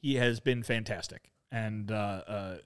[0.00, 1.32] he has been fantastic.
[1.50, 2.56] And uh, uh,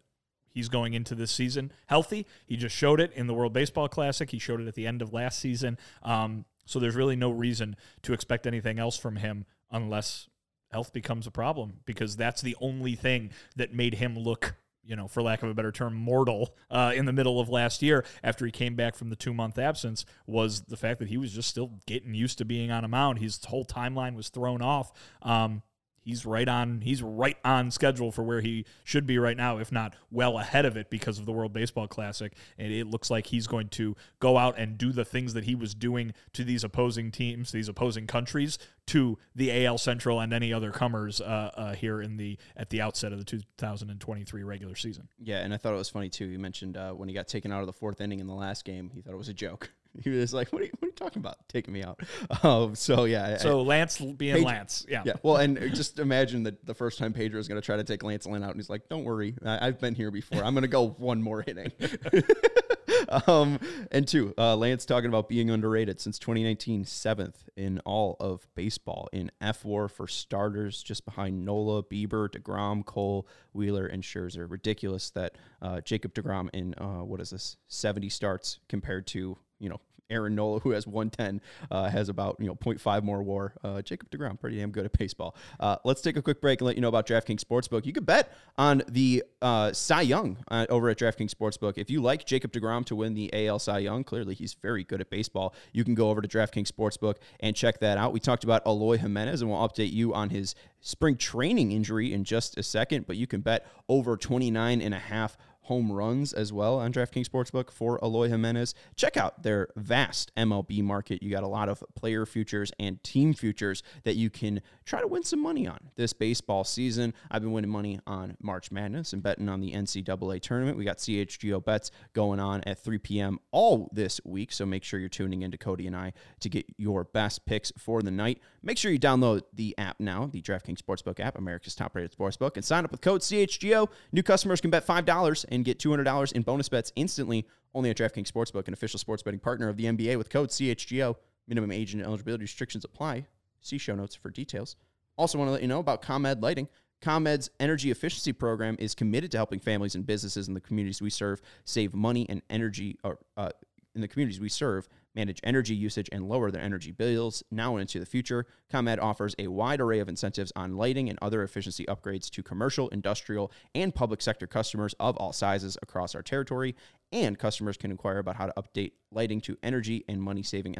[0.50, 2.26] he's going into this season healthy.
[2.46, 4.30] He just showed it in the World Baseball Classic.
[4.30, 5.78] He showed it at the end of last season.
[6.02, 10.28] Um, so there's really no reason to expect anything else from him unless
[10.70, 15.08] health becomes a problem because that's the only thing that made him look you know,
[15.08, 18.46] for lack of a better term, mortal uh, in the middle of last year after
[18.46, 21.48] he came back from the two month absence was the fact that he was just
[21.48, 23.18] still getting used to being on a mound.
[23.18, 24.92] His whole timeline was thrown off.
[25.22, 25.62] Um,
[26.06, 29.72] he's right on he's right on schedule for where he should be right now if
[29.72, 33.26] not well ahead of it because of the World Baseball Classic and it looks like
[33.26, 36.64] he's going to go out and do the things that he was doing to these
[36.64, 41.74] opposing teams these opposing countries to the AL Central and any other comers uh, uh,
[41.74, 45.74] here in the at the outset of the 2023 regular season Yeah, and I thought
[45.74, 46.26] it was funny too.
[46.26, 48.64] You mentioned uh, when he got taken out of the fourth inning in the last
[48.64, 49.72] game, he thought it was a joke.
[50.02, 51.36] He was like, "What are you, what are you talking about?
[51.48, 52.00] Taking me out?"
[52.42, 56.64] Um, so yeah, I- so Lance being Lance yeah Yeah, well, and just imagine that
[56.66, 58.70] the first time Pedro is going to try to take Lance Lynn out, and he's
[58.70, 60.42] like, "Don't worry, I- I've been here before.
[60.44, 61.72] I'm going to go one more inning."
[63.26, 63.58] um,
[63.90, 69.08] and two, uh, Lance talking about being underrated since 2019, seventh in all of baseball
[69.12, 74.50] in F WAR for starters, just behind Nola, Bieber, Degrom, Cole, Wheeler, and Scherzer.
[74.50, 79.68] Ridiculous that uh, Jacob Degrom in uh, what is this 70 starts compared to you
[79.68, 81.40] know Aaron Nola, who has 110,
[81.70, 83.54] uh, has about you know 0.5 more WAR.
[83.62, 85.34] Uh, Jacob Degrom, pretty damn good at baseball.
[85.58, 87.86] Uh, let's take a quick break and let you know about DraftKings Sportsbook.
[87.86, 91.74] You can bet on the uh, Cy Young uh, over at DraftKings Sportsbook.
[91.76, 95.00] If you like Jacob Degrom to win the AL Cy Young, clearly he's very good
[95.00, 95.54] at baseball.
[95.72, 98.12] You can go over to DraftKings Sportsbook and check that out.
[98.12, 102.24] We talked about Eloy Jimenez, and we'll update you on his spring training injury in
[102.24, 103.06] just a second.
[103.06, 107.28] But you can bet over 29 and a half home runs as well on DraftKings
[107.28, 108.74] Sportsbook for Eloy Jimenez.
[108.94, 111.22] Check out their vast MLB market.
[111.22, 115.06] You got a lot of player futures and team futures that you can try to
[115.06, 117.14] win some money on this baseball season.
[117.30, 120.78] I've been winning money on March Madness and betting on the NCAA tournament.
[120.78, 123.38] We got CHGO bets going on at 3 p.m.
[123.50, 126.66] all this week, so make sure you're tuning in to Cody and I to get
[126.76, 128.40] your best picks for the night.
[128.62, 132.64] Make sure you download the app now, the DraftKings Sportsbook app, America's top-rated sportsbook, and
[132.64, 133.88] sign up with code CHGO.
[134.12, 138.30] New customers can bet $5 and get $200 in bonus bets instantly only at DraftKings
[138.30, 141.14] Sportsbook, an official sports betting partner of the NBA with code CHGO.
[141.48, 143.26] Minimum age and eligibility restrictions apply.
[143.60, 144.76] See show notes for details.
[145.16, 146.68] Also, want to let you know about ComEd Lighting.
[147.00, 151.10] ComEd's energy efficiency program is committed to helping families and businesses in the communities we
[151.10, 153.50] serve save money and energy, or uh,
[153.94, 157.80] in the communities we serve, manage energy usage and lower their energy bills now and
[157.80, 158.46] into the future.
[158.70, 162.88] ComEd offers a wide array of incentives on lighting and other efficiency upgrades to commercial,
[162.90, 166.76] industrial, and public sector customers of all sizes across our territory.
[167.12, 170.78] And customers can inquire about how to update lighting to energy and money saving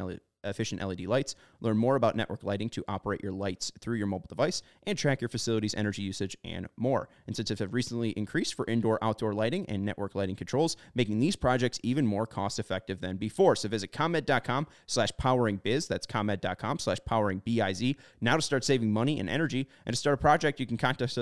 [0.49, 1.35] efficient LED lights.
[1.61, 5.21] Learn more about network lighting to operate your lights through your mobile device and track
[5.21, 7.09] your facility's energy usage and more.
[7.27, 11.79] Incentives have recently increased for indoor outdoor lighting and network lighting controls, making these projects
[11.83, 13.55] even more cost effective than before.
[13.55, 15.87] So visit ComEd.com slash powering biz.
[15.87, 17.97] That's ComEd.com slash powering B-I-Z.
[18.21, 21.01] Now to start saving money and energy and to start a project, you can contact
[21.01, 21.17] us,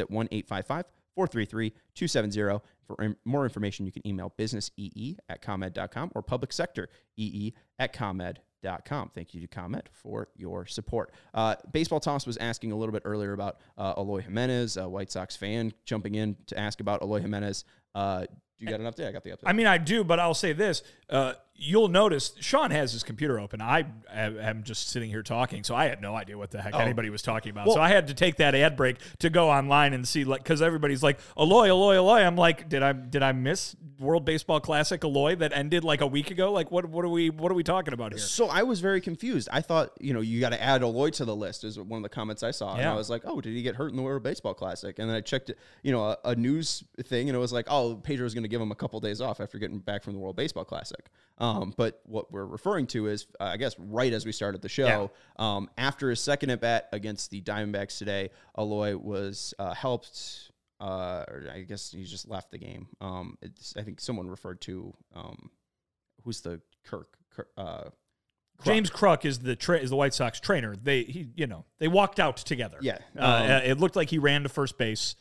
[0.00, 2.64] at 1 855 433 270.
[2.86, 9.10] For more information, you can email businessee at comed.com or public sector ee at comed.com.
[9.14, 11.12] Thank you to ComEd for your support.
[11.34, 15.10] Uh, Baseball Toss was asking a little bit earlier about uh, Eloy Jimenez, a White
[15.10, 17.64] Sox fan, jumping in to ask about Eloy Jimenez.
[17.94, 18.26] Uh,
[18.62, 19.08] do you got an update?
[19.08, 19.42] I got the update.
[19.44, 20.82] I mean, I do, but I'll say this.
[21.10, 23.60] Uh, you'll notice Sean has his computer open.
[23.60, 27.10] I am just sitting here talking, so I had no idea what the heck anybody
[27.10, 27.68] was talking about.
[27.70, 30.62] so I had to take that ad break to go online and see, like, because
[30.62, 32.20] everybody's like, Eloy, Eloy, Eloy.
[32.22, 36.06] I'm like, did I did I miss World Baseball Classic Eloy that ended like a
[36.06, 36.50] week ago?
[36.52, 38.18] Like, what what are we what are we talking about here?
[38.18, 39.48] So I was very confused.
[39.52, 42.02] I thought, you know, you got to add Eloy to the list is one of
[42.02, 42.74] the comments I saw.
[42.74, 44.98] And I was like, oh, did he get hurt in the World Baseball Classic?
[44.98, 47.96] And then I checked, you know, a, a news thing and it was like, oh,
[47.96, 50.36] Pedro's going to give him a couple days off after getting back from the World
[50.36, 51.04] Baseball Classic.
[51.38, 54.68] Um, but what we're referring to is, uh, I guess, right as we started the
[54.68, 55.10] show,
[55.42, 60.50] um, after his second at bat against the Diamondbacks today, Eloy was uh, helped.
[60.80, 62.88] Uh, or I guess he just left the game.
[63.00, 65.50] Um, it's, I think someone referred to um,
[66.24, 67.16] who's the Kirk.
[67.30, 67.84] Kirk uh,
[68.64, 70.74] James Kruk is the tra- is the White Sox trainer.
[70.76, 72.78] They he you know they walked out together.
[72.80, 72.98] Yeah.
[73.18, 75.14] uh, Um, it looked like he ran to first base,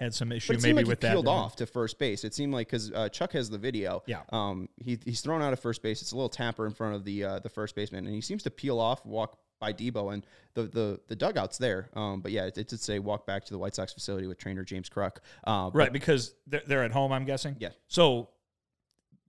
[0.00, 1.12] had some issue But maybe like with he that.
[1.12, 2.24] peeled off to first base.
[2.24, 4.02] It seemed like because uh, Chuck has the video.
[4.06, 4.22] Yeah.
[4.30, 4.68] Um.
[4.82, 6.02] He, he's thrown out of first base.
[6.02, 8.42] It's a little tapper in front of the uh, the first baseman, and he seems
[8.44, 11.90] to peel off, walk by Debo, and the the the dugout's there.
[11.94, 12.20] Um.
[12.20, 14.64] But yeah, it, it did say walk back to the White Sox facility with trainer
[14.64, 15.18] James Kruk.
[15.44, 17.12] Uh, but- Right, because they're, they're at home.
[17.12, 17.56] I'm guessing.
[17.58, 17.70] Yeah.
[17.88, 18.30] So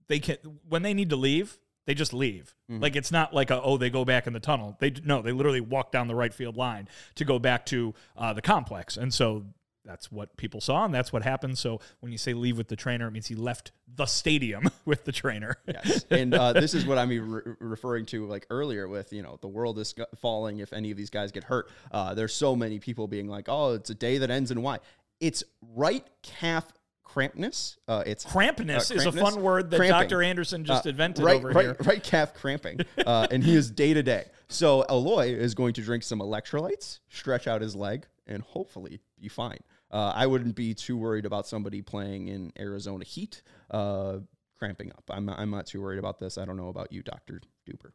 [0.08, 0.36] they can
[0.68, 2.54] when they need to leave, they just leave.
[2.70, 2.82] Mm-hmm.
[2.82, 4.76] Like it's not like a oh they go back in the tunnel.
[4.80, 8.32] They no, they literally walk down the right field line to go back to uh,
[8.32, 9.44] the complex, and so
[9.84, 11.58] that's what people saw, and that's what happened.
[11.58, 15.04] So when you say leave with the trainer, it means he left the stadium with
[15.04, 15.56] the trainer.
[15.66, 16.04] Yes.
[16.10, 19.48] and uh, this is what I'm re- referring to like earlier with, you know, the
[19.48, 21.68] world is falling if any of these guys get hurt.
[21.90, 24.78] Uh, there's so many people being like, oh, it's a day that ends in Y.
[25.20, 26.72] It's right calf
[27.04, 27.76] crampness.
[27.86, 30.08] Uh, it's Crampness uh, is a fun word that Cramping.
[30.08, 30.22] Dr.
[30.22, 31.76] Anderson just Uh, invented right, over right, here.
[31.80, 32.80] Right calf cramping.
[33.04, 34.26] Uh, and he is day to day.
[34.48, 39.28] So Eloy is going to drink some electrolytes, stretch out his leg, and hopefully be
[39.28, 39.58] fine.
[39.92, 44.18] Uh, I wouldn't be too worried about somebody playing in Arizona heat uh,
[44.58, 45.04] cramping up.
[45.10, 46.38] I'm, I'm not too worried about this.
[46.38, 47.40] I don't know about you, Dr.
[47.68, 47.92] Duber.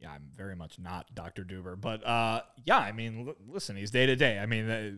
[0.00, 1.44] Yeah, I'm very much not Dr.
[1.44, 4.38] Duber, but uh, yeah, I mean, l- listen, he's day to day.
[4.38, 4.90] I mean, uh,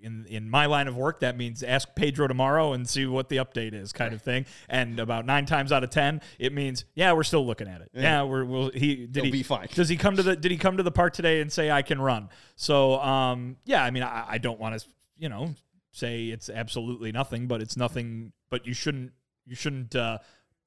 [0.00, 3.36] in in my line of work, that means ask Pedro tomorrow and see what the
[3.36, 4.46] update is, kind of thing.
[4.70, 7.90] And about nine times out of ten, it means yeah, we're still looking at it.
[7.92, 9.68] Yeah, we're we'll, he did He'll he be fine.
[9.74, 11.82] Does he come to the Did he come to the park today and say I
[11.82, 12.30] can run?
[12.56, 14.86] So um, yeah, I mean, I, I don't want to
[15.20, 15.54] you know
[15.92, 18.32] say it's absolutely nothing, but it's nothing.
[18.50, 19.12] But you shouldn't
[19.46, 19.94] you shouldn't.
[19.94, 20.18] Uh,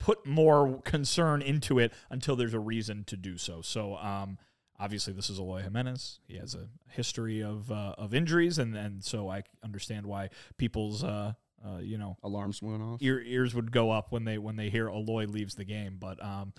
[0.03, 3.61] put more concern into it until there's a reason to do so.
[3.61, 4.37] So, um,
[4.77, 6.19] obviously, this is Eloy Jimenez.
[6.27, 11.05] He has a history of uh, of injuries, and and so I understand why people's
[11.05, 11.33] uh,
[11.65, 13.01] uh, you know Alarms went off.
[13.01, 15.97] ear, ears would go up when they when they hear Eloy leaves the game.
[15.99, 16.53] But um,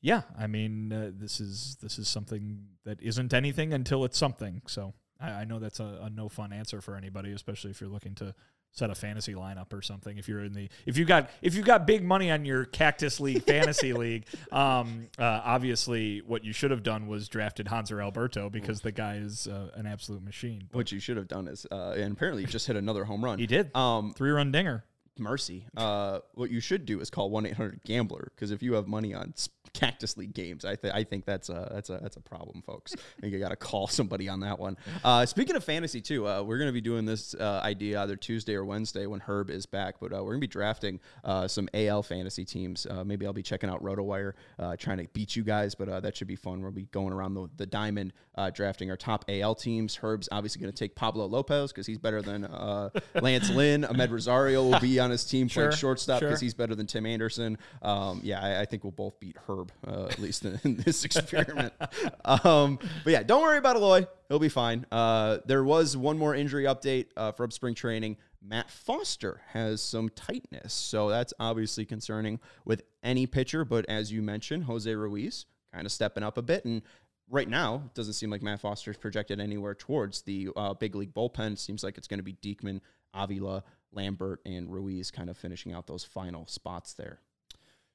[0.00, 4.62] yeah, I mean, uh, this is this is something that isn't anything until it's something.
[4.66, 7.90] So I, I know that's a, a no fun answer for anybody, especially if you're
[7.90, 8.34] looking to
[8.70, 10.18] set a fantasy lineup or something.
[10.18, 13.18] If you're in the if you got if you got big money on your Cactus
[13.18, 18.50] League fantasy league, um, uh, obviously what you should have done was drafted Hanser Alberto
[18.50, 20.68] because the guy is uh, an absolute machine.
[20.72, 23.38] What you should have done is, uh, and apparently you just hit another home run.
[23.38, 24.84] He did Um, three run dinger.
[25.18, 25.66] Mercy.
[25.76, 28.86] Uh, what you should do is call one eight hundred Gambler because if you have
[28.86, 29.34] money on
[29.72, 32.94] Cactus League games, I th- I think that's a that's a that's a problem, folks.
[33.18, 34.76] I think you got to call somebody on that one.
[35.04, 38.54] Uh, speaking of fantasy too, uh, we're gonna be doing this uh, idea either Tuesday
[38.54, 42.02] or Wednesday when Herb is back, but uh, we're gonna be drafting uh, some AL
[42.02, 42.86] fantasy teams.
[42.86, 46.00] Uh, maybe I'll be checking out RotoWire, uh, trying to beat you guys, but uh,
[46.00, 46.62] that should be fun.
[46.62, 49.96] We'll be going around the, the diamond, uh, drafting our top AL teams.
[49.96, 53.82] Herb's obviously gonna take Pablo Lopez because he's better than uh, Lance Lynn.
[53.82, 56.44] Amed Rosario will be on his team playing shortstop because sure.
[56.44, 57.58] he's better than Tim Anderson.
[57.82, 61.04] Um, yeah, I, I think we'll both beat Herb uh, at least in, in this
[61.04, 61.72] experiment.
[62.24, 64.86] um, but yeah, don't worry about Eloy; he'll be fine.
[64.90, 68.16] Uh, there was one more injury update uh, from spring training.
[68.42, 73.64] Matt Foster has some tightness, so that's obviously concerning with any pitcher.
[73.64, 76.82] But as you mentioned, Jose Ruiz kind of stepping up a bit and.
[77.30, 80.94] Right now, it doesn't seem like Matt Foster is projected anywhere towards the uh, big
[80.94, 81.58] league bullpen.
[81.58, 82.80] Seems like it's going to be Diekman,
[83.12, 87.20] Avila, Lambert, and Ruiz kind of finishing out those final spots there.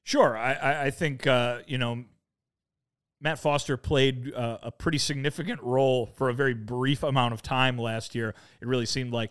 [0.02, 2.04] Sure, I, I, think uh, you know
[3.20, 7.78] Matt Foster played uh, a pretty significant role for a very brief amount of time
[7.78, 8.34] last year.
[8.60, 9.30] It really seemed like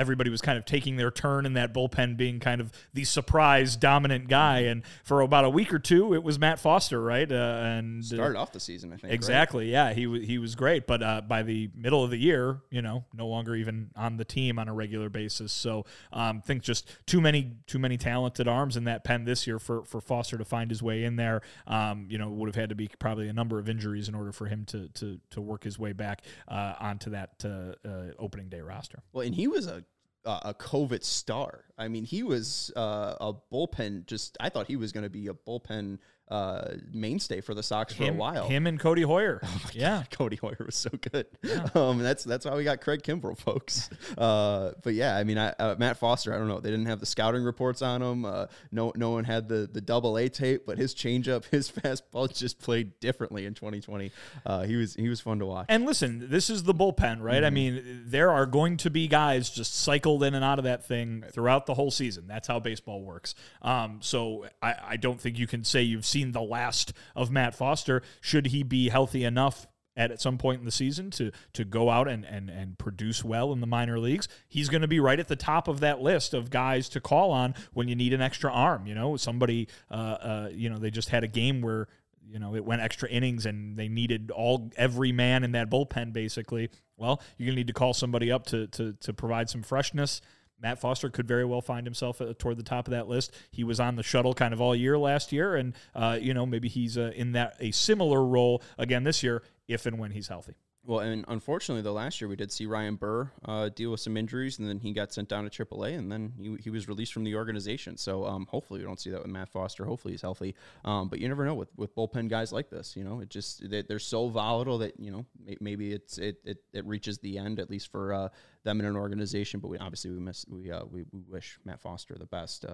[0.00, 3.76] everybody was kind of taking their turn in that bullpen, being kind of the surprise
[3.76, 4.60] dominant guy.
[4.60, 7.30] And for about a week or two, it was Matt Foster, right?
[7.30, 9.04] Uh, and uh, Started off the season, I think.
[9.04, 9.12] right?
[9.12, 9.70] Exactly.
[9.70, 12.80] Yeah, he wa- he was great, but uh, by the middle of the year, you
[12.82, 15.52] know, no longer even on the team on a regular basis.
[15.52, 19.58] So, um, think just too many too many talented arms in that pen this year
[19.58, 21.42] for for Foster to find his way in there.
[21.66, 24.32] Um, you know, would have had to be probably a number of injuries in order
[24.32, 28.48] for him to to to work his way back uh, onto that uh, uh, opening
[28.48, 29.02] day roster.
[29.12, 29.84] Well, and he was a
[30.24, 31.64] uh, a COVID star.
[31.78, 34.06] I mean, he was uh, a bullpen.
[34.06, 35.98] Just I thought he was going to be a bullpen
[36.30, 38.46] uh, mainstay for the Sox for a while.
[38.46, 39.42] Him and Codi Heuer.
[39.74, 40.04] yeah.
[40.10, 41.26] Codi Heuer was so good.
[41.74, 43.90] Um, that's that's why we got Craig Kimbrel, folks.
[44.18, 46.34] Uh, but yeah, I mean, I, uh, Matt Foster.
[46.34, 46.60] I don't know.
[46.60, 48.24] They didn't have the scouting reports on him.
[48.24, 52.34] Uh, no, no one had the the double A tape, but his changeup, his fastball
[52.36, 54.10] just played differently in 2020.
[54.44, 55.66] Uh, he was he was fun to watch.
[55.68, 57.44] And listen, this is the bullpen, right?
[57.44, 60.84] I mean, there are going to be guys just cycled in and out of that
[60.84, 62.26] thing throughout the whole season.
[62.26, 63.34] That's how baseball works.
[63.62, 67.54] Um, so I, I don't think you can say you've seen the last of Matt
[67.54, 68.02] Foster.
[68.20, 69.66] Should he be healthy enough
[69.96, 73.24] at, at some point in the season to to go out and, and, and produce
[73.24, 76.00] well in the minor leagues, he's going to be right at the top of that
[76.00, 78.86] list of guys to call on when you need an extra arm.
[78.86, 81.88] You know, somebody, uh, uh, you know, they just had a game where
[82.26, 86.12] you know it went extra innings and they needed all every man in that bullpen
[86.12, 86.70] basically.
[86.96, 90.20] Well, you're going to need to call somebody up to to to provide some freshness.
[90.62, 93.32] Matt Foster could very well find himself uh, toward the top of that list.
[93.50, 96.46] He was on the shuttle kind of all year last year, and uh, you know
[96.46, 100.28] maybe he's uh, in that a similar role again this year if and when he's
[100.28, 100.54] healthy.
[100.90, 104.16] Well, and unfortunately, the last year we did see Ryan Burr uh, deal with some
[104.16, 107.12] injuries, and then he got sent down to AAA, and then he, he was released
[107.12, 107.96] from the organization.
[107.96, 109.84] So um, hopefully, we don't see that with Matt Foster.
[109.84, 110.56] Hopefully, he's healthy.
[110.84, 112.96] Um, but you never know with, with bullpen guys like this.
[112.96, 115.24] You know, it just they, they're so volatile that you know
[115.60, 118.28] maybe it's it, it, it reaches the end at least for uh,
[118.64, 119.60] them in an organization.
[119.60, 122.64] But we obviously we miss we uh, we, we wish Matt Foster the best.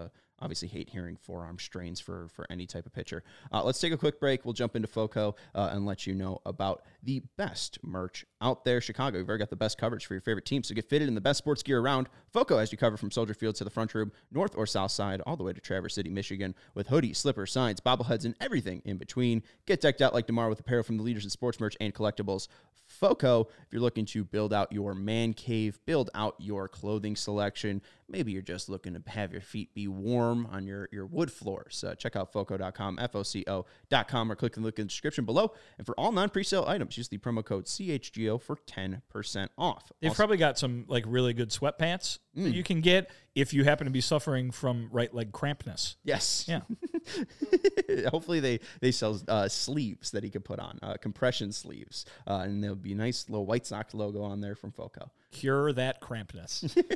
[0.40, 3.22] Obviously hate hearing forearm strains for for any type of pitcher.
[3.52, 4.44] Uh, let's take a quick break.
[4.44, 8.80] We'll jump into FOCO uh, and let you know about the best merch out there.
[8.80, 11.14] Chicago, you've already got the best coverage for your favorite team, so get fitted in
[11.14, 12.08] the best sports gear around.
[12.32, 15.22] FOCO has you covered from Soldier Field to the front room, north or south side,
[15.26, 18.98] all the way to Traverse City, Michigan, with hoodies, slippers, signs, bobbleheads, and everything in
[18.98, 19.42] between.
[19.66, 22.48] Get decked out like tomorrow with apparel from the leaders in sports merch and collectibles.
[23.00, 27.82] FOCO, if you're looking to build out your man cave, build out your clothing selection,
[28.08, 31.84] maybe you're just looking to have your feet be warm on your, your wood floors,
[31.86, 35.52] uh, check out FOCO.com, F-O-C-O.com, or click the link in the description below.
[35.78, 39.92] And for all non-presale items, use the promo code CHGO for 10% off.
[40.00, 43.64] They've Also- probably got some like really good sweatpants that you can get if you
[43.64, 45.96] happen to be suffering from right leg crampness.
[46.04, 46.44] yes.
[46.48, 46.60] Yeah.
[48.10, 52.40] Hopefully they they sell uh, sleeves that he could put on, uh, compression sleeves, uh,
[52.44, 55.10] and there'll be a nice little White Sox logo on there from FOCO.
[55.32, 56.70] Cure that crampness.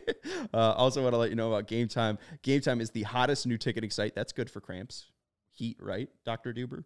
[0.52, 2.18] Uh, also, want to let you know about Game Time.
[2.42, 4.14] Game Time is the hottest new ticketing site.
[4.14, 5.06] That's good for cramps,
[5.50, 6.84] heat, right, Doctor Duber?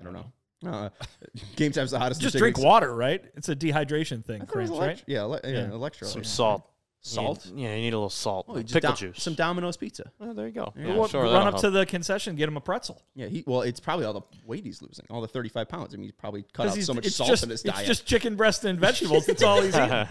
[0.00, 0.32] I don't know.
[0.68, 0.88] Uh,
[1.56, 2.20] Game Time's the hottest.
[2.20, 3.24] Just drink water, right?
[3.36, 5.04] It's a dehydration thing, I thought cramps, elect- right?
[5.06, 5.66] Yeah, ele- yeah, Yeah.
[5.68, 6.06] electrolyte.
[6.06, 6.68] Some salt.
[7.06, 7.46] Salt?
[7.46, 8.46] You need- yeah, you need a little salt.
[8.48, 9.22] Oh, you just Pickle down- juice.
[9.22, 10.10] Some Domino's pizza.
[10.20, 10.72] Oh, there you go.
[10.76, 11.22] Yeah, Yeah, Well, sure.
[11.22, 11.60] run up help.
[11.62, 13.00] to the concession, get him a pretzel.
[13.14, 15.94] Yeah, he well, it's probably all the weight he's losing, all the thirty-five pounds.
[15.94, 17.78] I mean, he's probably cut out so much salt just, in his diet.
[17.80, 19.26] it's just chicken breast and vegetables.
[19.26, 20.06] That's all he's eating.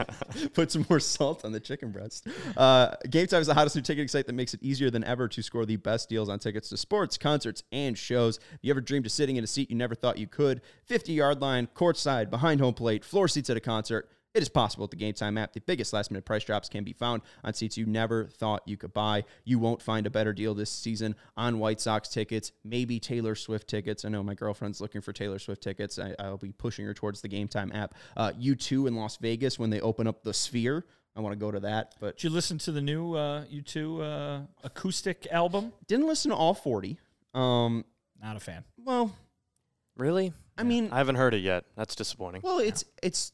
[0.54, 2.28] Put some more salt on the chicken breast.
[2.56, 5.28] Uh, Game Time is the hottest new ticketing site that makes it easier than ever
[5.28, 8.40] to score the best deals on tickets to sports, concerts, and shows.
[8.62, 10.62] You ever dreamed of sitting in a seat you never thought you could?
[10.86, 14.10] 50 yard line, courtside, behind home plate, floor seats at a concert.
[14.36, 15.54] It is possible with the Game Time app.
[15.54, 18.76] The biggest last minute price drops can be found on seats you never thought you
[18.76, 19.24] could buy.
[19.46, 23.70] You won't find a better deal this season on White Sox tickets, maybe Taylor Swift
[23.70, 24.04] tickets.
[24.04, 25.98] I know my girlfriend's looking for Taylor Swift tickets.
[25.98, 27.94] I, I'll be pushing her towards the Game Time app.
[28.18, 30.86] Uh, U2 in Las Vegas when they open up the Sphere.
[31.16, 34.02] I want to go to that, but Did you listen to the new uh, U2
[34.02, 35.72] uh, acoustic album?
[35.88, 37.00] didn't listen to all 40.
[37.34, 37.86] Um,
[38.22, 38.66] Not a fan.
[38.84, 39.16] well,
[39.96, 40.34] Really?
[40.58, 41.64] I mean, I haven't heard it yet.
[41.78, 42.42] That's disappointing.
[42.44, 43.32] well, it's it's.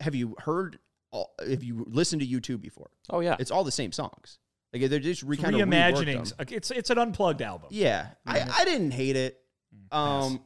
[0.00, 0.78] Have you heard?
[1.12, 2.90] All, have you listened to U2 before?
[3.10, 3.36] oh yeah.
[3.38, 4.38] It's all the same songs.
[4.72, 6.32] Like they're just re, kind of Reimaginings.
[6.52, 7.68] It's it's an unplugged album.
[7.72, 9.40] Yeah, I, I didn't hate it.
[9.92, 10.40] Mm, Um,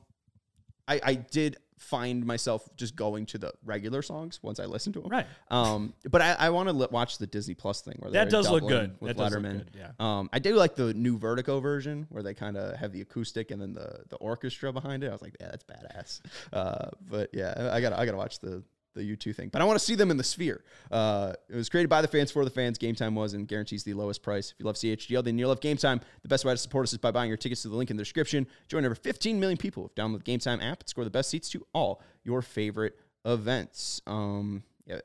[0.88, 5.00] I I did find myself just going to the regular songs once I listened to
[5.02, 5.10] them.
[5.10, 5.26] Right.
[5.50, 8.48] Um, but I, I want to li- watch the Disney Plus thing where That does
[8.48, 8.96] look good.
[9.00, 9.52] with That does look Letterman.
[9.58, 9.90] good, yeah.
[9.98, 13.50] Um, I do like the new Vertigo version where they kind of have the acoustic
[13.50, 15.08] and then the the orchestra behind it.
[15.08, 16.20] I was like, yeah, that's badass.
[16.54, 18.62] Uh, but yeah, I gotta I gotta watch the
[18.94, 19.48] the U2 thing.
[19.48, 20.64] But I want to see them in the sphere.
[20.90, 22.78] Uh, it was created by the fans for the fans.
[22.78, 24.50] Game Time was and guarantees the lowest price.
[24.50, 26.00] If you love CHGO, then you love Game Time.
[26.22, 27.96] The best way to support us is by buying your tickets to the link in
[27.96, 28.46] the description.
[28.68, 31.30] Join over 15 million people who've downloaded the Game Time app and score the best
[31.30, 34.00] seats to all your favorite events.
[34.06, 34.98] Um, yeah,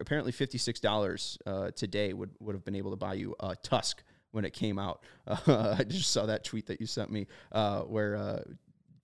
[0.00, 4.44] apparently $56 uh, today would, would have been able to buy you a Tusk when
[4.44, 5.02] it came out.
[5.26, 8.42] I just saw that tweet that you sent me uh, where uh,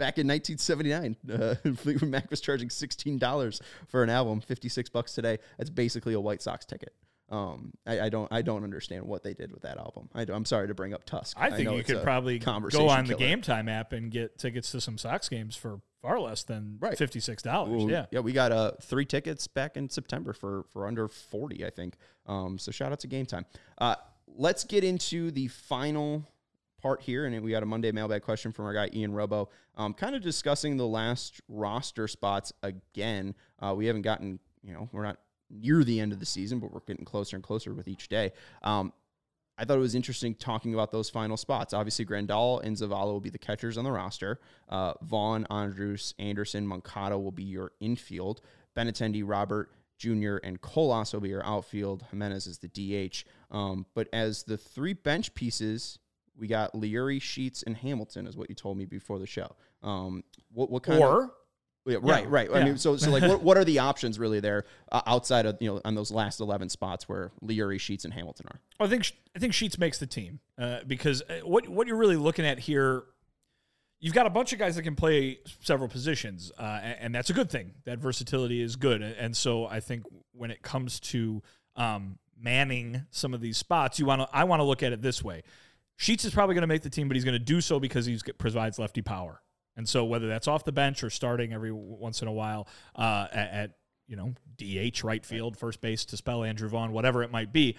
[0.05, 5.39] back in 1979, uh, Fleetwood Mac was charging $16 for an album, 56 bucks today.
[5.57, 6.93] That's basically a White Sox ticket.
[7.31, 10.11] Um, I, I don't, I don't understand what they did with that album.
[10.15, 11.39] I, am sorry to bring up Tusk.
[11.41, 13.15] I think know you could probably go on the.
[13.15, 16.99] Game Time app and get tickets to some Sox games for far less than Right.
[16.99, 17.85] fifty six dollars.
[17.85, 18.05] Well, Yeah.
[18.11, 21.97] yeah, we got uh three tickets back in September for for under forty, I think.
[22.27, 23.47] Um, so shout out to Game Time.
[23.79, 23.95] Uh,
[24.37, 26.29] let's get into the final
[26.85, 29.95] part here, and we got a Monday mailbag question from our guy Ian Robo, um,
[29.95, 33.35] kind of discussing the last roster spots again.
[33.59, 35.17] Uh, we haven't gotten, you know, we're not
[35.49, 38.33] near the end of the season, but we're getting closer and closer with each day.
[38.63, 38.93] Um,
[39.57, 41.73] I thought it was interesting talking about those final spots.
[41.73, 44.39] Obviously, Grandal and Zavala will be the catchers on the roster.
[44.69, 48.43] Uh, Vaughn, Andrus, Anderson, Moncada will be your infield.
[48.77, 50.37] Benintendi, Robert, Jr.
[50.45, 52.05] and Colas will be your outfield.
[52.11, 53.25] Jimenez is the DH.
[53.51, 55.99] Um, but as the three bench pieces,
[56.39, 59.55] we got Leury, Sheets, and Hamilton, is what you told me before the show.
[59.83, 61.31] Um, what, what kind or of
[61.87, 62.51] yeah, right, right.
[62.51, 65.59] I mean, so so like, what, what are the options really there uh, outside of
[65.61, 68.61] you know on those last eleven spots where Leury, Sheets, and Hamilton are?
[68.81, 72.17] I think I think Sheets makes the team uh, because uh, what what you're really
[72.17, 73.05] looking at here,
[74.01, 77.29] you've got a bunch of guys that can play several positions, uh, and, and that's
[77.29, 77.73] a good thing.
[77.85, 81.43] That versatility is good, and, and so I think when it comes to
[81.77, 85.03] um, manning some of these spots, you want to I want to look at it
[85.03, 85.43] this way:
[85.97, 88.07] Sheets is probably going to make the team, but he's going to do so because
[88.07, 89.43] he provides lefty power,
[89.77, 92.67] and so whether that's off the bench or starting every once in a while
[92.97, 93.71] uh, at, at
[94.09, 97.77] you know DH, right field, first base to spell Andrew Vaughn, whatever it might be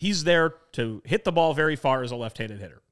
[0.00, 2.82] he's there to hit the ball very far as a left-handed hitter.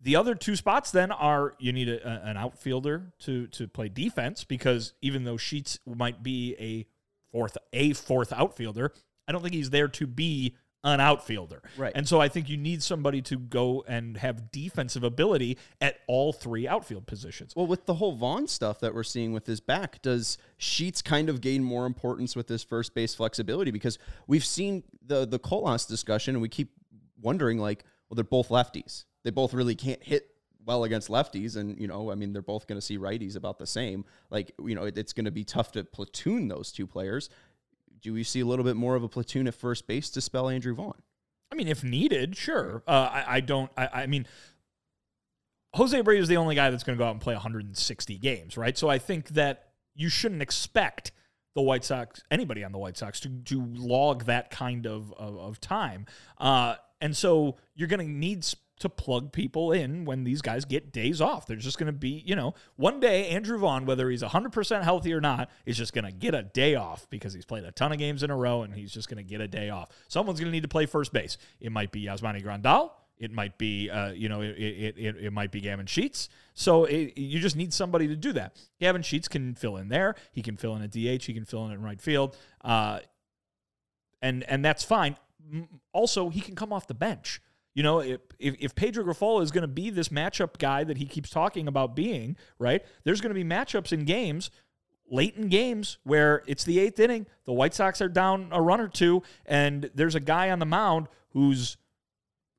[0.00, 4.44] The other two spots then are you need a, an outfielder to to play defense
[4.44, 6.86] because even though Sheets might be a
[7.32, 8.92] fourth a fourth outfielder,
[9.26, 10.54] I don't think he's there to be
[10.84, 11.60] an outfielder.
[11.76, 11.92] Right.
[11.94, 16.32] And so I think you need somebody to go and have defensive ability at all
[16.32, 17.54] three outfield positions.
[17.56, 21.28] Well, with the whole Vaughn stuff that we're seeing with his back, does Sheets kind
[21.28, 23.70] of gain more importance with this first base flexibility?
[23.70, 26.72] Because we've seen the the Colas discussion, and we keep
[27.20, 29.04] wondering, like, well, they're both lefties.
[29.24, 30.30] They both really can't hit
[30.64, 33.58] well against lefties, and you know, I mean, they're both going to see righties about
[33.58, 34.04] the same.
[34.30, 37.30] Like, you know, it, it's going to be tough to platoon those two players.
[38.00, 40.48] Do we see a little bit more of a platoon at first base to spell
[40.48, 41.00] Andrew Vaughn?
[41.50, 42.82] I mean, if needed, sure.
[42.86, 43.70] Uh, I, I don't.
[43.76, 44.26] I, I mean,
[45.74, 48.56] Jose Abreu is the only guy that's going to go out and play 160 games,
[48.56, 48.76] right?
[48.76, 51.12] So I think that you shouldn't expect
[51.54, 55.38] the White Sox, anybody on the White Sox, to to log that kind of of,
[55.38, 56.06] of time.
[56.38, 58.44] Uh, and so you're going to need
[58.78, 61.46] to plug people in when these guys get days off.
[61.46, 65.12] They're just going to be, you know, one day Andrew Vaughn, whether he's 100% healthy
[65.12, 67.92] or not, is just going to get a day off because he's played a ton
[67.92, 69.88] of games in a row and he's just going to get a day off.
[70.08, 71.38] Someone's going to need to play first base.
[71.60, 72.92] It might be Yasmani Grandal.
[73.18, 76.28] It might be, uh, you know, it, it, it, it, might be Gavin Sheets.
[76.54, 78.56] So it, you just need somebody to do that.
[78.78, 80.14] Gavin Sheets can fill in there.
[80.30, 81.24] He can fill in at DH.
[81.24, 82.36] He can fill in in right field.
[82.62, 83.00] Uh,
[84.22, 85.16] and and that's fine.
[85.92, 87.40] Also, he can come off the bench.
[87.78, 91.06] You know, if, if Pedro Grifol is going to be this matchup guy that he
[91.06, 92.84] keeps talking about being, right?
[93.04, 94.50] There's going to be matchups in games,
[95.08, 98.80] late in games, where it's the eighth inning, the White Sox are down a run
[98.80, 101.76] or two, and there's a guy on the mound who's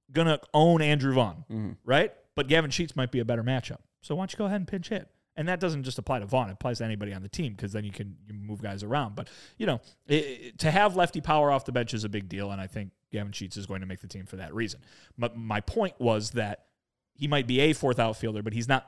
[0.09, 1.72] going to own Andrew Vaughn, mm-hmm.
[1.84, 2.13] right?
[2.34, 3.80] But Gavin Sheets might be a better matchup.
[3.99, 5.09] So why don't you go ahead and pinch hit?
[5.40, 7.72] And that doesn't just apply to Vaughn; it applies to anybody on the team because
[7.72, 9.16] then you can you move guys around.
[9.16, 12.52] But you know, it, to have lefty power off the bench is a big deal,
[12.52, 14.82] and I think Gavin Sheets is going to make the team for that reason.
[15.18, 16.66] But my point was that
[17.14, 18.86] he might be a fourth outfielder, but he's not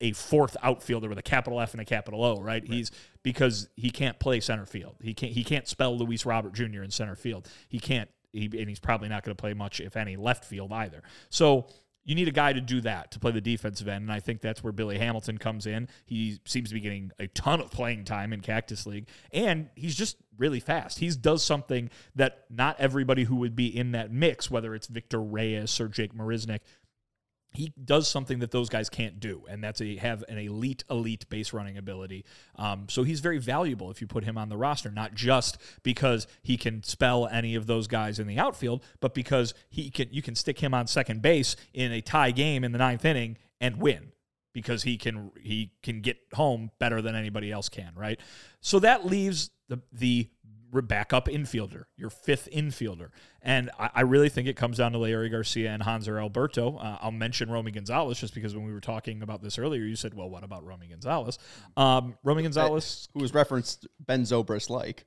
[0.00, 2.44] a fourth outfielder with a capital F and a capital O, right?
[2.44, 2.64] right?
[2.66, 2.90] He's
[3.22, 4.96] because he can't play center field.
[5.00, 6.82] He can't he can't spell Luis Robert Jr.
[6.82, 7.48] in center field.
[7.68, 10.72] He can't he, and he's probably not going to play much if any left field
[10.72, 11.04] either.
[11.30, 11.68] So
[12.04, 14.40] you need a guy to do that to play the defensive end, and I think
[14.40, 15.88] that's where Billy Hamilton comes in.
[16.04, 19.94] He seems to be getting a ton of playing time in Cactus League, and he's
[19.94, 20.98] just really fast.
[20.98, 25.20] He does something that not everybody who would be in that mix, whether it's Victor
[25.20, 26.60] Reyes or Jake Marisnick,
[27.54, 31.28] he does something that those guys can't do, and that's a have an elite, elite
[31.28, 32.24] base running ability.
[32.56, 36.26] Um, so he's very valuable if you put him on the roster, not just because
[36.42, 40.20] he can spell any of those guys in the outfield, but because he can you
[40.20, 43.76] can stick him on second base in a tie game in the ninth inning and
[43.80, 44.12] win
[44.52, 48.18] because he can he can get home better than anybody else can, right?
[48.60, 50.28] So that leaves the the
[50.82, 53.10] backup infielder, your fifth infielder.
[53.42, 56.76] And I, I, really think it comes down to Leury Garcia and Hanser Alberto.
[56.76, 59.96] Uh, I'll mention Romy Gonzalez just because when we were talking about this earlier, you
[59.96, 61.38] said, well, what about Romy Gonzalez?
[61.76, 63.08] Um, Romy Gonzalez.
[63.14, 65.04] Who was referenced Ben Zobrist like.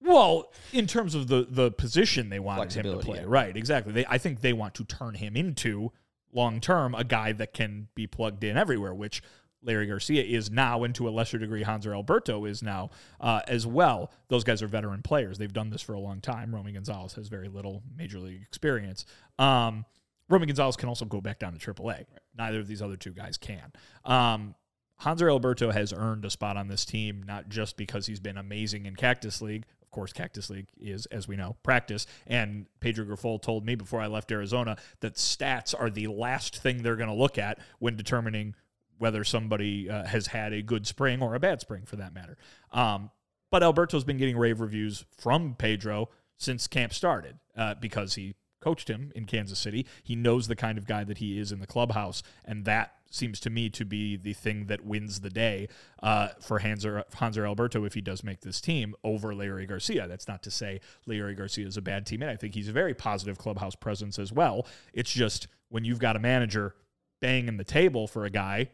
[0.00, 3.24] Well, in terms of the the position they wanted him to play, yeah.
[3.26, 3.56] right?
[3.56, 3.92] Exactly.
[3.92, 5.92] They, I think they want to turn him into
[6.32, 9.22] long term a guy that can be plugged in everywhere, which
[9.66, 12.90] Leury Garcia is now, and to a lesser degree, Hanser Alberto is now
[13.20, 14.12] uh, as well.
[14.28, 15.38] Those guys are veteran players.
[15.38, 16.54] They've done this for a long time.
[16.54, 19.04] Romy Gonzalez has very little major league experience.
[19.38, 19.84] Um,
[20.28, 21.84] Romy Gonzalez can also go back down to AAA.
[21.84, 22.06] Right.
[22.36, 23.72] Neither of these other two guys can.
[24.04, 24.54] Um,
[25.02, 28.86] Hanser Alberto has earned a spot on this team, not just because he's been amazing
[28.86, 29.64] in Cactus League.
[29.82, 32.06] Of course, Cactus League is, as we know, practice.
[32.26, 36.82] And Pedro Grifol told me before I left Arizona that stats are the last thing
[36.82, 38.54] they're going to look at when determining
[38.98, 42.36] whether somebody uh, has had a good spring or a bad spring, for that matter.
[42.72, 43.10] Um,
[43.50, 48.88] but Alberto's been getting rave reviews from Pedro since camp started uh, because he coached
[48.90, 49.86] him in Kansas City.
[50.02, 53.40] He knows the kind of guy that he is in the clubhouse, and that seems
[53.40, 55.68] to me to be the thing that wins the day
[56.02, 60.06] uh, for Hanser, Hanser Alberto if he does make this team over Leury Garcia.
[60.06, 62.28] That's not to say Leury Garcia is a bad teammate.
[62.28, 64.66] I think he's a very positive clubhouse presence as well.
[64.92, 66.74] It's just when you've got a manager
[67.20, 68.68] banging the table for a guy,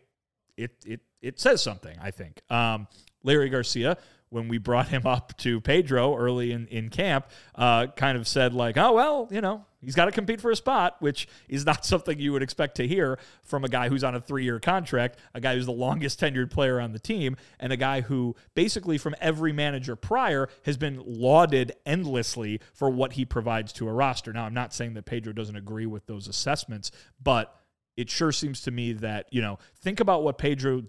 [0.56, 1.96] it it it says something.
[2.00, 2.86] I think um,
[3.24, 3.96] Leury Garcia
[4.34, 8.52] when we brought him up to Pedro early in, in camp, uh, kind of said,
[8.52, 11.84] like, oh, well, you know, he's got to compete for a spot, which is not
[11.86, 15.20] something you would expect to hear from a guy who's on a three year contract,
[15.34, 18.98] a guy who's the longest tenured player on the team, and a guy who basically
[18.98, 24.32] from every manager prior has been lauded endlessly for what he provides to a roster.
[24.32, 26.90] Now, I'm not saying that Pedro doesn't agree with those assessments,
[27.22, 27.56] but
[27.96, 30.82] it sure seems to me that, you know, think about what Pedro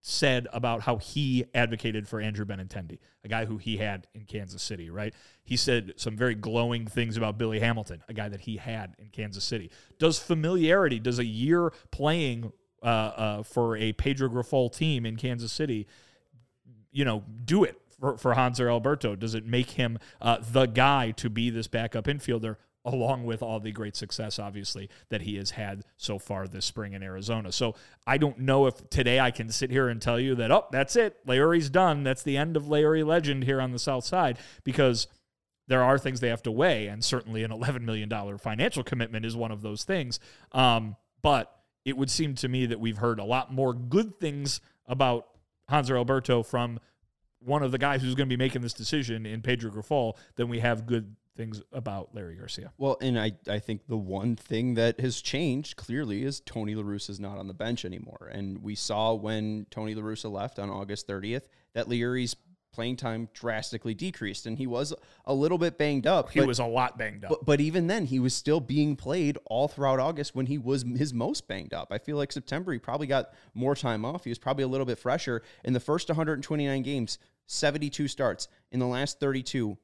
[0.00, 4.62] said about how he advocated for Andrew Benintendi, a guy who he had in Kansas
[4.62, 5.12] City, right?
[5.42, 9.08] He said some very glowing things about Billy Hamilton, a guy that he had in
[9.08, 9.70] Kansas City.
[9.98, 15.52] Does familiarity, does a year playing uh, uh, for a Pedro Grifol team in Kansas
[15.52, 15.86] City,
[16.92, 19.16] you know, do it for, for Hanser Alberto?
[19.16, 22.56] Does it make him uh, the guy to be this backup infielder?
[22.92, 26.92] Along with all the great success, obviously, that he has had so far this spring
[26.92, 27.52] in Arizona.
[27.52, 27.74] So
[28.06, 30.96] I don't know if today I can sit here and tell you that, oh, that's
[30.96, 31.16] it.
[31.26, 32.02] Larry's done.
[32.02, 35.06] That's the end of Larry Legend here on the South Side because
[35.66, 36.86] there are things they have to weigh.
[36.86, 40.18] And certainly an $11 million financial commitment is one of those things.
[40.52, 44.60] Um, but it would seem to me that we've heard a lot more good things
[44.86, 45.28] about
[45.70, 46.80] Hanser Alberto from
[47.40, 50.48] one of the guys who's going to be making this decision in Pedro Grifol than
[50.48, 52.72] we have good things about Leury Garcia.
[52.76, 57.10] Well, and I, I think the one thing that has changed clearly is Tony LaRussa
[57.10, 58.28] is not on the bench anymore.
[58.30, 62.36] And we saw when Tony LaRussa left on August 30th that Leury's
[62.72, 64.92] playing time drastically decreased and he was
[65.24, 66.30] a little bit banged up.
[66.30, 67.30] He but, was a lot banged up.
[67.30, 70.82] But, but even then, he was still being played all throughout August when he was
[70.82, 71.88] his most banged up.
[71.92, 74.24] I feel like September, he probably got more time off.
[74.24, 75.42] He was probably a little bit fresher.
[75.64, 78.48] In the first 129 games, 72 starts.
[78.70, 79.78] In the last 32,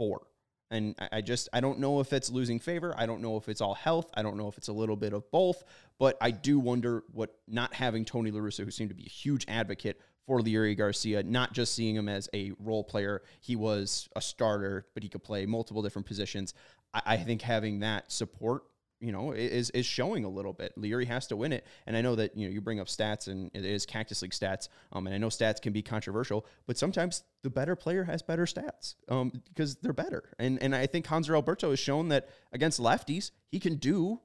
[0.00, 0.22] four.
[0.70, 2.94] And I just I don't know if it's losing favor.
[2.96, 4.08] I don't know if it's all health.
[4.14, 5.64] I don't know if it's a little bit of both.
[5.98, 9.44] But I do wonder what not having Tony LaRussa, who seemed to be a huge
[9.48, 13.22] advocate for Leury Garcia, not just seeing him as a role player.
[13.40, 16.54] He was a starter, but he could play multiple different positions.
[16.94, 18.62] I, I think having that support
[19.00, 20.72] you know, is is showing a little bit.
[20.78, 23.28] Leury has to win it, and I know that you know you bring up stats,
[23.28, 26.76] and it is Cactus League stats, um, and I know stats can be controversial, but
[26.76, 31.06] sometimes the better player has better stats, um, because they're better, and and I think
[31.06, 34.20] Hanser Alberto has shown that against lefties he can do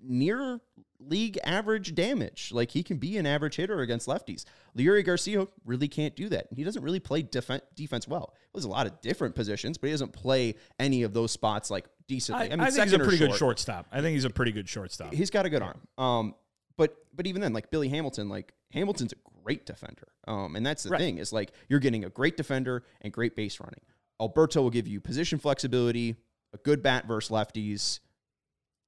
[0.00, 0.60] near
[0.98, 2.50] league average damage.
[2.52, 4.44] Like he can be an average hitter against lefties.
[4.76, 6.48] Leury Garcia really can't do that.
[6.54, 8.34] He doesn't really play def- defense well.
[8.54, 11.86] There's a lot of different positions, but he doesn't play any of those spots like
[12.08, 12.42] decently.
[12.42, 13.30] I, I mean, I think he's a pretty short.
[13.30, 13.86] good shortstop.
[13.92, 15.12] I think he's a pretty good shortstop.
[15.12, 15.80] He's got a good arm.
[15.98, 16.34] Um,
[16.76, 20.08] but but even then, like Billy Hamilton, like Hamilton's a great defender.
[20.26, 21.00] Um, and that's the right.
[21.00, 23.80] thing is like you're getting a great defender and great base running.
[24.20, 26.16] Alberto will give you position flexibility,
[26.52, 28.00] a good bat versus lefties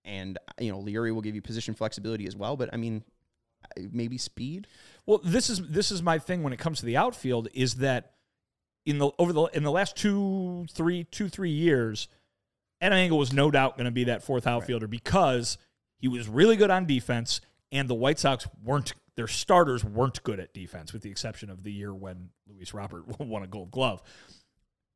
[0.09, 2.57] and you know Leury will give you position flexibility as well.
[2.57, 3.05] But I mean,
[3.93, 4.67] maybe speed.
[5.07, 8.15] Well, this is this is my thing when it comes to the outfield is that
[8.87, 12.09] in the over the in the last two three two three years,
[12.81, 14.91] Adam Engel was no doubt going to be that fourth outfielder right.
[14.91, 15.59] because
[15.99, 17.41] he was really good on defense,
[17.73, 21.65] and the White Sox weren't their starters weren't good at defense, with the exception of
[21.65, 24.01] the year when Luis Robert won a Gold Glove.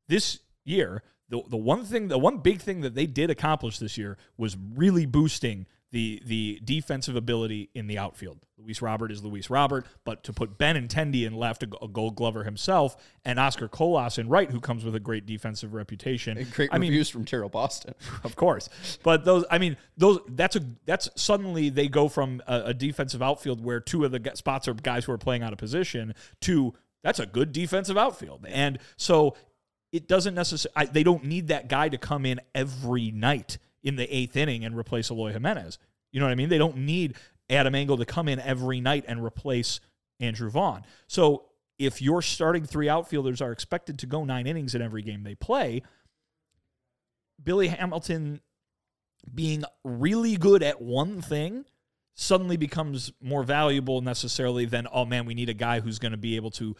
[0.07, 3.97] This year, the the one thing, the one big thing that they did accomplish this
[3.97, 8.39] year was really boosting the the defensive ability in the outfield.
[8.57, 12.15] Luis Robert is Luis Robert, but to put Ben Benintendi in left, a, a Gold
[12.15, 16.37] Glover himself, and Oscar Colas in right, who comes with a great defensive reputation.
[16.37, 17.93] And great I reviews mean, from Daryl Boston,
[18.23, 18.69] of course.
[19.03, 23.21] But those, I mean, those that's a that's suddenly they go from a, a defensive
[23.21, 26.73] outfield where two of the spots are guys who are playing out of position to
[27.03, 28.45] that's a good defensive outfield.
[28.47, 29.35] And so
[29.93, 34.13] it doesn't necessarily, they don't need that guy to come in every night in the
[34.13, 35.77] eighth inning and replace Eloy Jimenez.
[36.11, 36.49] You know what I mean?
[36.49, 37.15] They don't need
[37.49, 39.79] Adam Engel to come in every night and replace
[40.19, 40.83] Andrew Vaughn.
[41.07, 41.45] So
[41.77, 45.35] if your starting three outfielders are expected to go nine innings in every game they
[45.35, 45.83] play,
[47.41, 48.41] Billy Hamilton
[49.33, 51.65] being really good at one thing
[52.15, 56.17] suddenly becomes more valuable necessarily than, oh man, we need a guy who's going to
[56.17, 56.75] be able to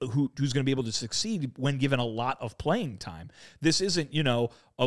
[0.00, 3.30] who, who's going to be able to succeed when given a lot of playing time.
[3.60, 4.84] This isn't, you know, a,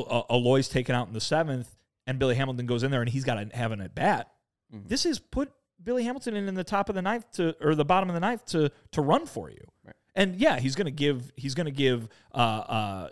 [0.70, 1.76] taken out in the seventh
[2.08, 4.32] and Billy Hamilton goes in there and he's got to have an at bat.
[4.74, 4.88] Mm-hmm.
[4.88, 5.52] This is put
[5.84, 8.20] Billy Hamilton in, in the top of the ninth to or the bottom of the
[8.20, 9.64] ninth to to run for you.
[9.86, 9.96] Right.
[10.16, 13.10] And yeah, he's going to give he's going to give uh, uh,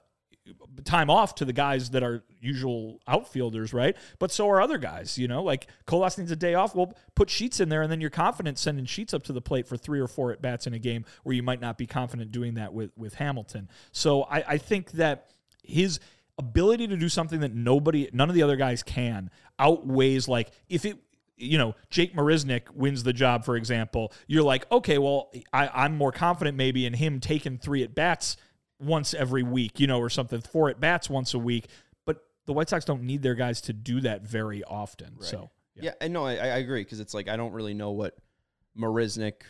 [0.84, 3.96] time off to the guys that are usual outfielders, right?
[4.20, 6.76] But so are other guys, you know, like Colas needs a day off.
[6.76, 9.68] Well, put Sheets in there, and then you're confident sending Sheets up to the plate
[9.68, 12.32] for three or four at bats in a game where you might not be confident
[12.32, 13.70] doing that with with Hamilton.
[13.91, 15.30] So I, I think that
[15.64, 16.00] his
[16.38, 19.30] ability to do something that nobody, none of the other guys can,
[19.60, 20.98] outweighs like if it
[21.36, 25.98] you know, Jake Marisnick wins the job, for example, you're like, okay, well, I, I'm
[25.98, 28.38] more confident maybe in him taking three at bats
[28.84, 31.68] once every week, you know, or something, four at bats once a week.
[32.06, 35.16] But the White Sox don't need their guys to do that very often.
[35.20, 38.16] So, Yeah, and no, I, I agree because it's like I don't really know what
[38.78, 39.42] Marisnick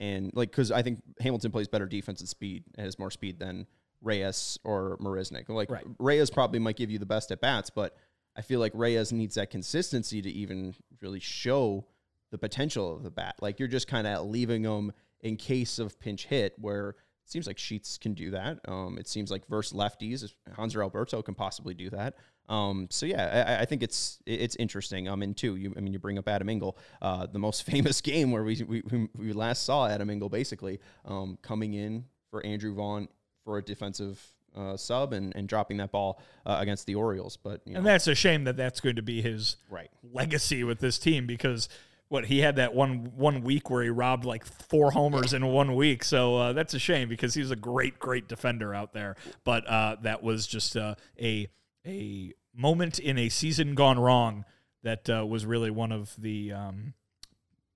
[0.00, 3.38] and like because I think Hamilton plays better defense and speed and has more speed
[3.38, 3.66] than
[4.02, 5.48] Reyes or Marisnick.
[5.48, 5.84] Like Right.
[5.98, 7.96] Reyes probably might give you the best at bats, but
[8.36, 11.86] I feel like Reyes needs that consistency to even really show
[12.30, 13.36] the potential of the bat.
[13.40, 16.96] Like you're just kind of leaving them in case of pinch hit where.
[17.26, 18.60] Seems like Sheets can do that.
[18.68, 22.14] Um, it seems like versus lefties, Hanser Alberto can possibly do that.
[22.48, 25.08] Um, so yeah, I, I think it's it's interesting.
[25.08, 28.00] Um, and two, you I mean you bring up Adam Engel, uh, the most famous
[28.00, 32.74] game where we we, we last saw Adam Engel basically um, coming in for Andrew
[32.74, 33.08] Vaughn
[33.44, 34.20] for a defensive
[34.56, 37.36] uh, sub and, and dropping that ball uh, against the Orioles.
[37.36, 39.90] But you know, and that's a shame that that's going to be his right.
[40.12, 41.68] legacy with this team because
[42.08, 45.74] what he had that one one week where he robbed like four homers in one
[45.74, 46.04] week.
[46.04, 49.16] So uh, that's a shame because he's a great great defender out there.
[49.44, 51.48] But uh, that was just uh, a
[51.86, 54.44] a moment in a season gone wrong
[54.82, 56.94] that uh, was really one of the um,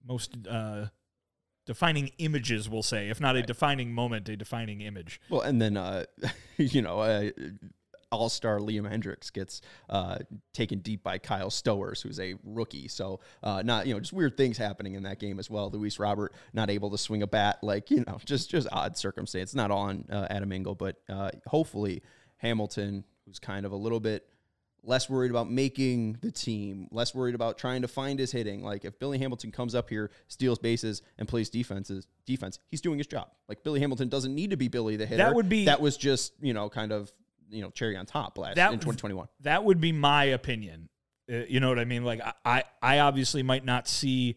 [0.06, 0.86] most uh,
[1.66, 5.20] defining images, we'll say, if not a defining moment, a defining image.
[5.28, 6.04] Well, and then uh,
[6.56, 7.30] you know, uh,
[8.10, 10.18] All Star Liam Hendriks gets uh,
[10.52, 12.88] taken deep by Kyle Stowers, who's a rookie.
[12.88, 15.70] So uh, not you know just weird things happening in that game as well.
[15.70, 19.54] Luis Robert not able to swing a bat, like you know just just odd circumstance.
[19.54, 22.02] Not on uh, Adam Engel, but uh, hopefully
[22.38, 24.26] Hamilton, who's kind of a little bit
[24.82, 28.62] less worried about making the team, less worried about trying to find his hitting.
[28.62, 32.98] Like if Billy Hamilton comes up here, steals bases, and plays defenses defense, he's doing
[32.98, 33.28] his job.
[33.48, 35.22] Like Billy Hamilton doesn't need to be Billy the hitter.
[35.22, 37.12] That would be- that was just you know kind of
[37.50, 39.28] you know cherry on top last That- in 2021.
[39.40, 40.88] That would be my opinion.
[41.30, 42.04] Uh, you know what I mean?
[42.04, 44.36] Like I, I, I obviously might not see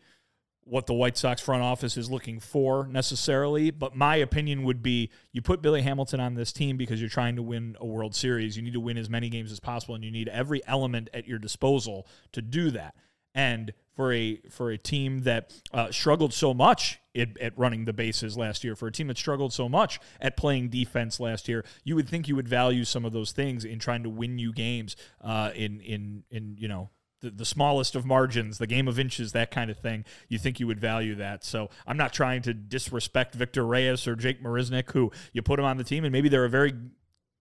[0.65, 5.09] what the White Sox front office is looking for necessarily, but my opinion would be
[5.33, 8.55] you put Billy Hamilton on this team because you're trying to win a World Series.
[8.55, 11.27] You need to win as many games as possible, and you need every element at
[11.27, 12.95] your disposal to do that.
[13.35, 17.93] And for a for a team that uh, struggled so much at, at running the
[17.93, 21.63] bases last year, for a team that struggled so much at playing defense last year,
[21.83, 24.51] you would think you would value some of those things in trying to win you
[24.51, 26.89] games uh, in in in you know
[27.23, 30.05] the, the smallest of margins, the game of inches, that kind of thing.
[30.27, 31.43] You think you would value that.
[31.43, 35.65] So I'm not trying to disrespect Victor Reyes or Jake Marisnick, who you put them
[35.65, 36.73] on the team, and maybe they're a very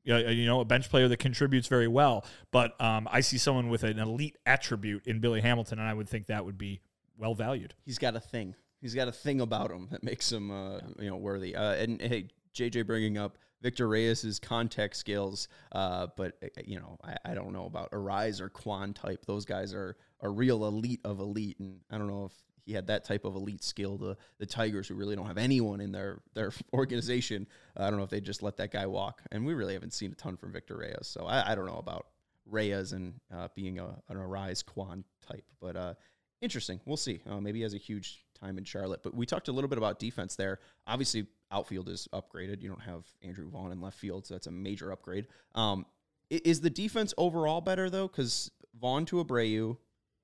[0.04, 2.24] you know, a bench player that contributes very well.
[2.50, 6.08] But um, I see someone with an elite attribute in Billy Hamilton, and I would
[6.08, 6.80] think that would be
[7.16, 7.74] well valued.
[7.84, 8.54] He's got a thing.
[8.80, 11.54] He's got a thing about him that makes him uh, you know worthy.
[11.54, 16.98] Uh, and hey, JJ bringing up Victor Reyes's contact skills, uh, but uh, you know
[17.04, 19.24] I, I don't know about Arraez or Kwan type.
[19.24, 22.32] Those guys are a real elite of elite, and I don't know if
[22.64, 23.96] he had that type of elite skill.
[23.98, 27.46] The the Tigers, who really don't have anyone in their their organization,
[27.76, 29.22] I don't know if they just let that guy walk.
[29.30, 31.78] And we really haven't seen a ton from Victor Reyes, so I, I don't know
[31.78, 32.06] about
[32.46, 35.94] Reyes and uh, being a, an Arraez Kwan type, but uh,
[36.40, 36.80] interesting.
[36.84, 37.20] We'll see.
[37.28, 39.02] Uh, maybe he has a huge time in Charlotte.
[39.02, 40.58] But we talked a little bit about defense there.
[40.86, 42.60] Obviously, outfield is upgraded.
[42.60, 45.26] You don't have Andrew Vaughn in left field, so that's a major upgrade.
[45.54, 45.86] Um,
[46.30, 48.08] is the defense overall better though?
[48.08, 48.50] Because
[48.80, 49.76] Vaughn to Abreu,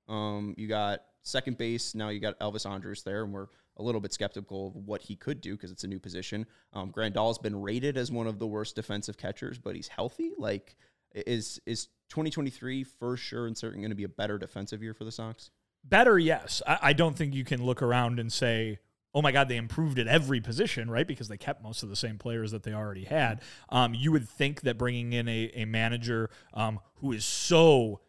[0.09, 1.95] um, you got second base.
[1.95, 5.17] Now you got Elvis Andrus there, and we're a little bit skeptical of what he
[5.17, 6.47] could do because it's a new position.
[6.73, 10.33] Um, Grandal's been rated as one of the worst defensive catchers, but he's healthy.
[10.37, 10.77] Like,
[11.15, 15.05] is is 2023 for sure and certain going to be a better defensive year for
[15.05, 15.51] the Sox?
[15.85, 16.61] Better, yes.
[16.67, 18.79] I, I don't think you can look around and say,
[19.15, 21.07] oh my God, they improved at every position, right?
[21.07, 23.43] Because they kept most of the same players that they already had.
[23.69, 28.01] Um, you would think that bringing in a, a manager um, who is so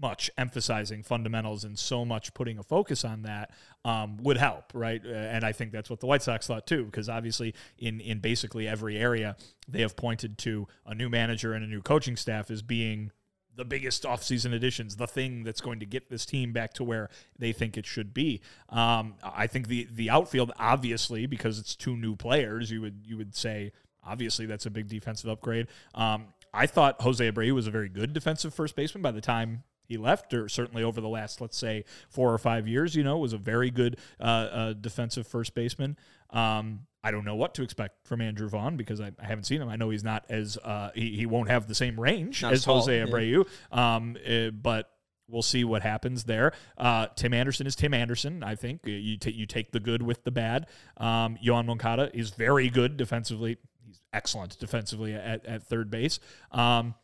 [0.00, 3.50] much emphasizing fundamentals and so much putting a focus on that
[3.84, 5.00] um, would help, right?
[5.04, 8.20] Uh, and I think that's what the White Sox thought too, because obviously in in
[8.20, 9.36] basically every area
[9.66, 13.10] they have pointed to a new manager and a new coaching staff as being
[13.58, 17.10] the biggest offseason additions, the thing that's going to get this team back to where
[17.36, 18.40] they think it should be.
[18.68, 23.16] Um, I think the the outfield, obviously, because it's two new players, you would you
[23.16, 23.72] would say
[24.04, 25.66] obviously that's a big defensive upgrade.
[25.94, 29.64] Um, I thought Jose Abreu was a very good defensive first baseman by the time
[29.88, 33.18] he left, or certainly over the last, let's say, four or five years, you know,
[33.18, 35.96] was a very good uh, uh, defensive first baseman.
[36.30, 39.62] Um, I don't know what to expect from Andrew Vaughn because I, I haven't seen
[39.62, 39.68] him.
[39.68, 42.64] I know he's not as uh, he, he won't have the same range Not as
[42.64, 43.06] tall, Jose yeah.
[43.06, 44.90] Abreu, um, uh, but
[45.28, 46.52] we'll see what happens there.
[46.76, 48.42] Uh, Tim Anderson is Tim Anderson.
[48.42, 50.66] I think you ta- you take the good with the bad.
[50.96, 53.58] Um, Yoan Moncada is very good defensively.
[53.86, 56.18] He's excellent defensively at, at third base.
[56.50, 56.94] Um,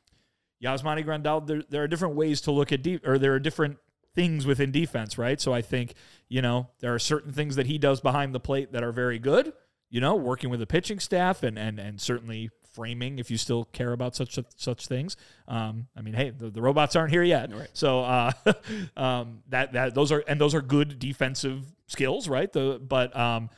[0.65, 3.79] Yasmani Grandal, there, there are different ways to look at deep, or there are different
[4.15, 5.41] things within defense, right?
[5.41, 5.95] So I think,
[6.29, 9.19] you know, there are certain things that he does behind the plate that are very
[9.19, 9.53] good,
[9.91, 13.65] you know, working with the pitching staff and and and certainly framing if you still
[13.67, 15.17] care about such such things.
[15.47, 17.51] Um, I mean, hey, the, the robots aren't here yet.
[17.73, 18.33] So uh,
[18.97, 22.53] um, that that those are and those are good defensive skills, right?
[22.53, 23.51] The but um,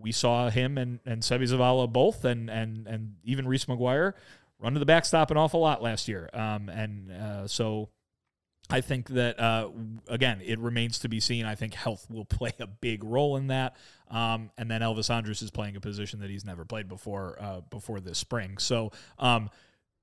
[0.00, 4.14] we saw him and and Seby Zavala both, and and and even Reese McGuire
[4.60, 6.28] run to the backstop an awful lot last year.
[6.32, 7.90] Um, and uh, so
[8.70, 9.70] I think that uh,
[10.08, 11.44] again, it remains to be seen.
[11.46, 13.76] I think health will play a big role in that.
[14.10, 17.60] Um, and then Elvis Andrus is playing a position that he's never played before uh,
[17.70, 18.58] before this spring.
[18.58, 19.50] So um,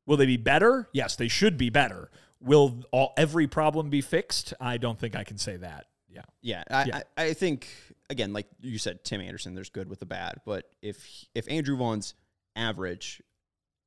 [0.05, 0.89] will they be better?
[0.93, 2.09] Yes, they should be better.
[2.41, 4.53] Will all every problem be fixed?
[4.59, 5.85] I don't think I can say that.
[6.07, 6.21] Yeah.
[6.41, 7.01] Yeah, I, Yeah.
[7.17, 7.67] I, I think
[8.09, 10.41] again, like you said, Tim Anderson, there's good with the bad.
[10.45, 12.13] But if if Andrew Vaughn's
[12.55, 13.21] average,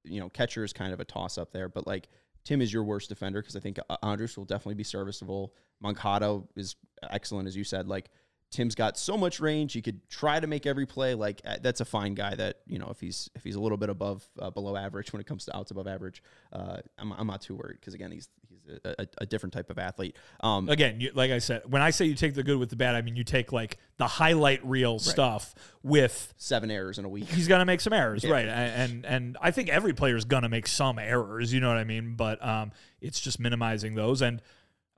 [0.09, 1.69] you know, catcher is kind of a toss up there.
[1.69, 2.09] But like
[2.45, 5.55] Tim is your worst defender because I think Andrus will definitely be serviceable.
[5.81, 6.77] Moncada is
[7.11, 7.89] excellent, as you said.
[7.89, 8.11] Like
[8.51, 11.15] Tim's got so much range; he could try to make every play.
[11.15, 12.35] Like uh, that's a fine guy.
[12.35, 15.21] That you know, if he's if he's a little bit above uh, below average when
[15.21, 16.23] it comes to outs above average,
[16.53, 19.69] uh, I'm I'm not too worried because again, he's he's a, a, a different type
[19.69, 20.17] of athlete.
[20.41, 22.77] Um, Again, you, like I said, when I say you take the good with the
[22.77, 27.09] bad, I mean you take like the highlight reel stuff with seven errors in a
[27.09, 27.29] week.
[27.29, 28.47] he's gonna make some errors, right?
[28.49, 31.53] A- And and I think every player is gonna make some errors.
[31.53, 32.15] You know what I mean?
[32.15, 32.73] But um,
[33.03, 34.23] it's just minimizing those.
[34.23, 34.41] And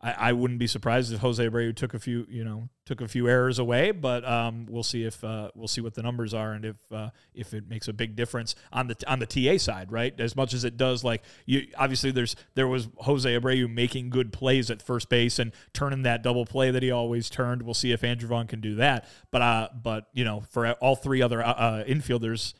[0.03, 3.09] I, I wouldn't be surprised if Jose Abreu took a few, you know, took a
[3.09, 3.91] few errors away.
[3.91, 7.11] But um, we'll see if uh, we'll see what the numbers are and if uh,
[7.35, 10.19] if it makes a big difference on the on the TA side, right?
[10.19, 14.33] As much as it does, like you obviously there's there was Jose Abreu making good
[14.33, 17.63] plays at first base and turning that double play that he always turned.
[17.63, 19.07] We'll see if Andrew Vaughn can do that.
[19.31, 22.55] But uh, but you know, for all three other uh, uh, infielders,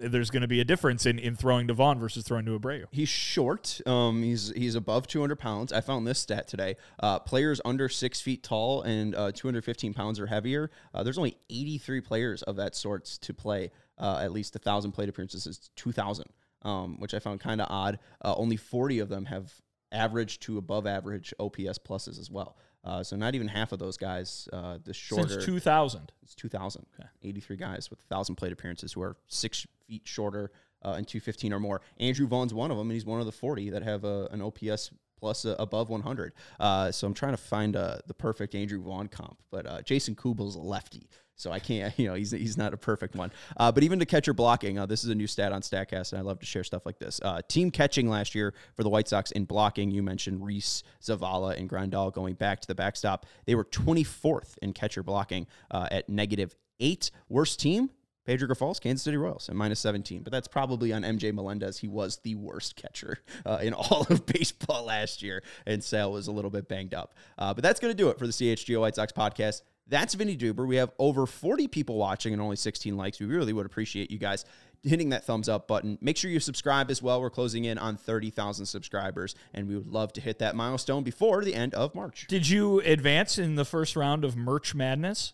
[0.00, 2.86] there's going to be a difference in, in throwing to Vaughn versus throwing to Abreu.
[2.90, 3.80] He's short.
[3.86, 5.72] Um, he's he's above 200 pounds.
[5.72, 6.76] I found this stat today.
[6.98, 10.70] Uh, players under six feet tall and uh, 215 pounds or heavier.
[10.94, 14.92] Uh, there's only 83 players of that sorts to play uh, at least a thousand
[14.92, 15.46] plate appearances.
[15.46, 16.26] It's 2,000,
[16.62, 17.98] um, which I found kind of odd.
[18.24, 19.52] Uh, only 40 of them have
[19.92, 22.56] average to above average OPS pluses as well.
[22.82, 24.48] Uh, so not even half of those guys.
[24.52, 26.12] Uh, the shorter Since 2000.
[26.22, 26.86] it's 2,000.
[27.22, 30.50] 83 guys with 1,000 plate appearances who are six feet shorter
[30.82, 31.82] uh, and 215 or more.
[31.98, 34.40] Andrew Vaughn's one of them, and he's one of the 40 that have a, an
[34.40, 34.90] OPS
[35.20, 36.32] plus uh, above 100.
[36.58, 40.16] Uh, so I'm trying to find uh, the perfect Andrew Vaughn comp, but uh, Jason
[40.16, 41.08] Kubel's a lefty.
[41.36, 43.30] So I can't, you know, he's, he's not a perfect one.
[43.56, 46.18] Uh, but even to catcher blocking, uh, this is a new stat on StatCast, and
[46.18, 47.20] I love to share stuff like this.
[47.22, 51.56] Uh, team catching last year for the White Sox in blocking, you mentioned Reese, Zavala,
[51.56, 53.26] and Grandal going back to the backstop.
[53.46, 57.10] They were 24th in catcher blocking at negative eight.
[57.28, 57.90] Worst team,
[58.26, 60.22] Pedro Grifol's, Kansas City Royals at minus 17.
[60.22, 61.78] But that's probably on MJ Melendez.
[61.78, 66.26] He was the worst catcher uh, in all of baseball last year, and Sale was
[66.26, 67.14] a little bit banged up.
[67.38, 69.62] Uh, but that's going to do it for the CHGO White Sox podcast.
[69.86, 70.66] That's Vinnie Duber.
[70.66, 73.18] We have over 40 people watching and only 16 likes.
[73.18, 74.44] We really would appreciate you guys
[74.82, 75.98] hitting that thumbs up button.
[76.00, 77.20] Make sure you subscribe as well.
[77.20, 81.44] We're closing in on 30,000 subscribers, and we would love to hit that milestone before
[81.44, 82.26] the end of March.
[82.28, 85.32] Did you advance in the first round of Merch Madness?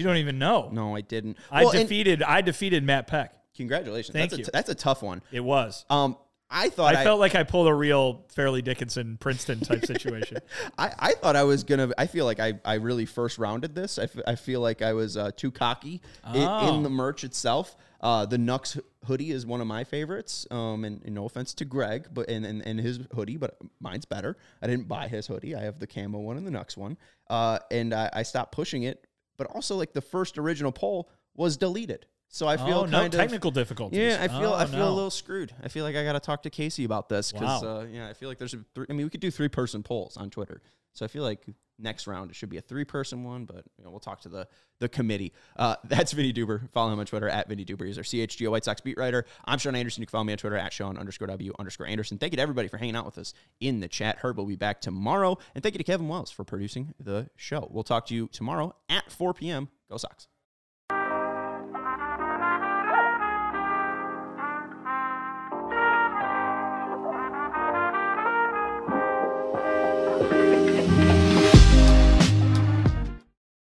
[0.00, 0.68] You don't even know.
[0.72, 1.36] No, I didn't.
[1.50, 3.34] I Well, and defeated I defeated Matt Peck.
[3.56, 4.12] Congratulations.
[4.14, 4.42] Thank that's you.
[4.44, 5.22] A t- that's a tough one.
[5.32, 5.84] It was.
[5.90, 6.16] Um,
[6.52, 10.38] I thought I felt like I pulled a real Fairleigh Dickinson Princeton type situation.
[10.78, 11.90] I, I thought I was gonna.
[11.96, 13.98] I feel like I, I really first rounded this.
[14.00, 16.82] I, f- I feel like I was uh, too cocky i- in, Oh.
[16.82, 17.76] the merch itself.
[18.00, 18.62] Uh, the Nux
[19.04, 20.46] hoodie is one of my favorites.
[20.50, 24.06] Um, and, and no offense to Greg, but and, and, and his hoodie, but mine's
[24.06, 24.36] better.
[24.62, 25.54] I didn't buy his hoodie.
[25.54, 26.96] I have the camo one and the Nux one.
[27.28, 29.06] Uh, and I, I stopped pushing it.
[29.40, 32.04] But also, like the first original poll was deleted.
[32.32, 33.98] So I feel oh, kind no of technical difficulties.
[33.98, 34.88] Yeah, I feel Oh, I feel no.
[34.88, 35.52] a little screwed.
[35.62, 37.80] I feel like I got to talk to Casey about this because Wow.
[37.80, 38.64] uh, yeah, I feel like there's a.
[38.74, 40.62] Th- I mean, we could do three person polls on Twitter.
[40.92, 41.44] So I feel like
[41.76, 44.28] next round it should be a three person one, but you know, we'll talk to
[44.28, 44.46] the
[44.78, 45.32] the committee.
[45.56, 46.70] Uh, that's Vinnie Duber.
[46.70, 47.84] Follow him on Twitter at Vinnie Duber.
[47.84, 49.26] He's our CHGO White Sox beat writer.
[49.44, 50.02] I'm Sean Anderson.
[50.02, 52.18] You can follow me on Twitter at Sean underscore W underscore Anderson.
[52.18, 54.18] Thank you to everybody for hanging out with us in the chat.
[54.22, 57.66] Herb will be back tomorrow, and thank you to Kevin Wells for producing the show.
[57.72, 59.68] We'll talk to you tomorrow at 4 p.m.
[59.90, 60.28] Go Sox.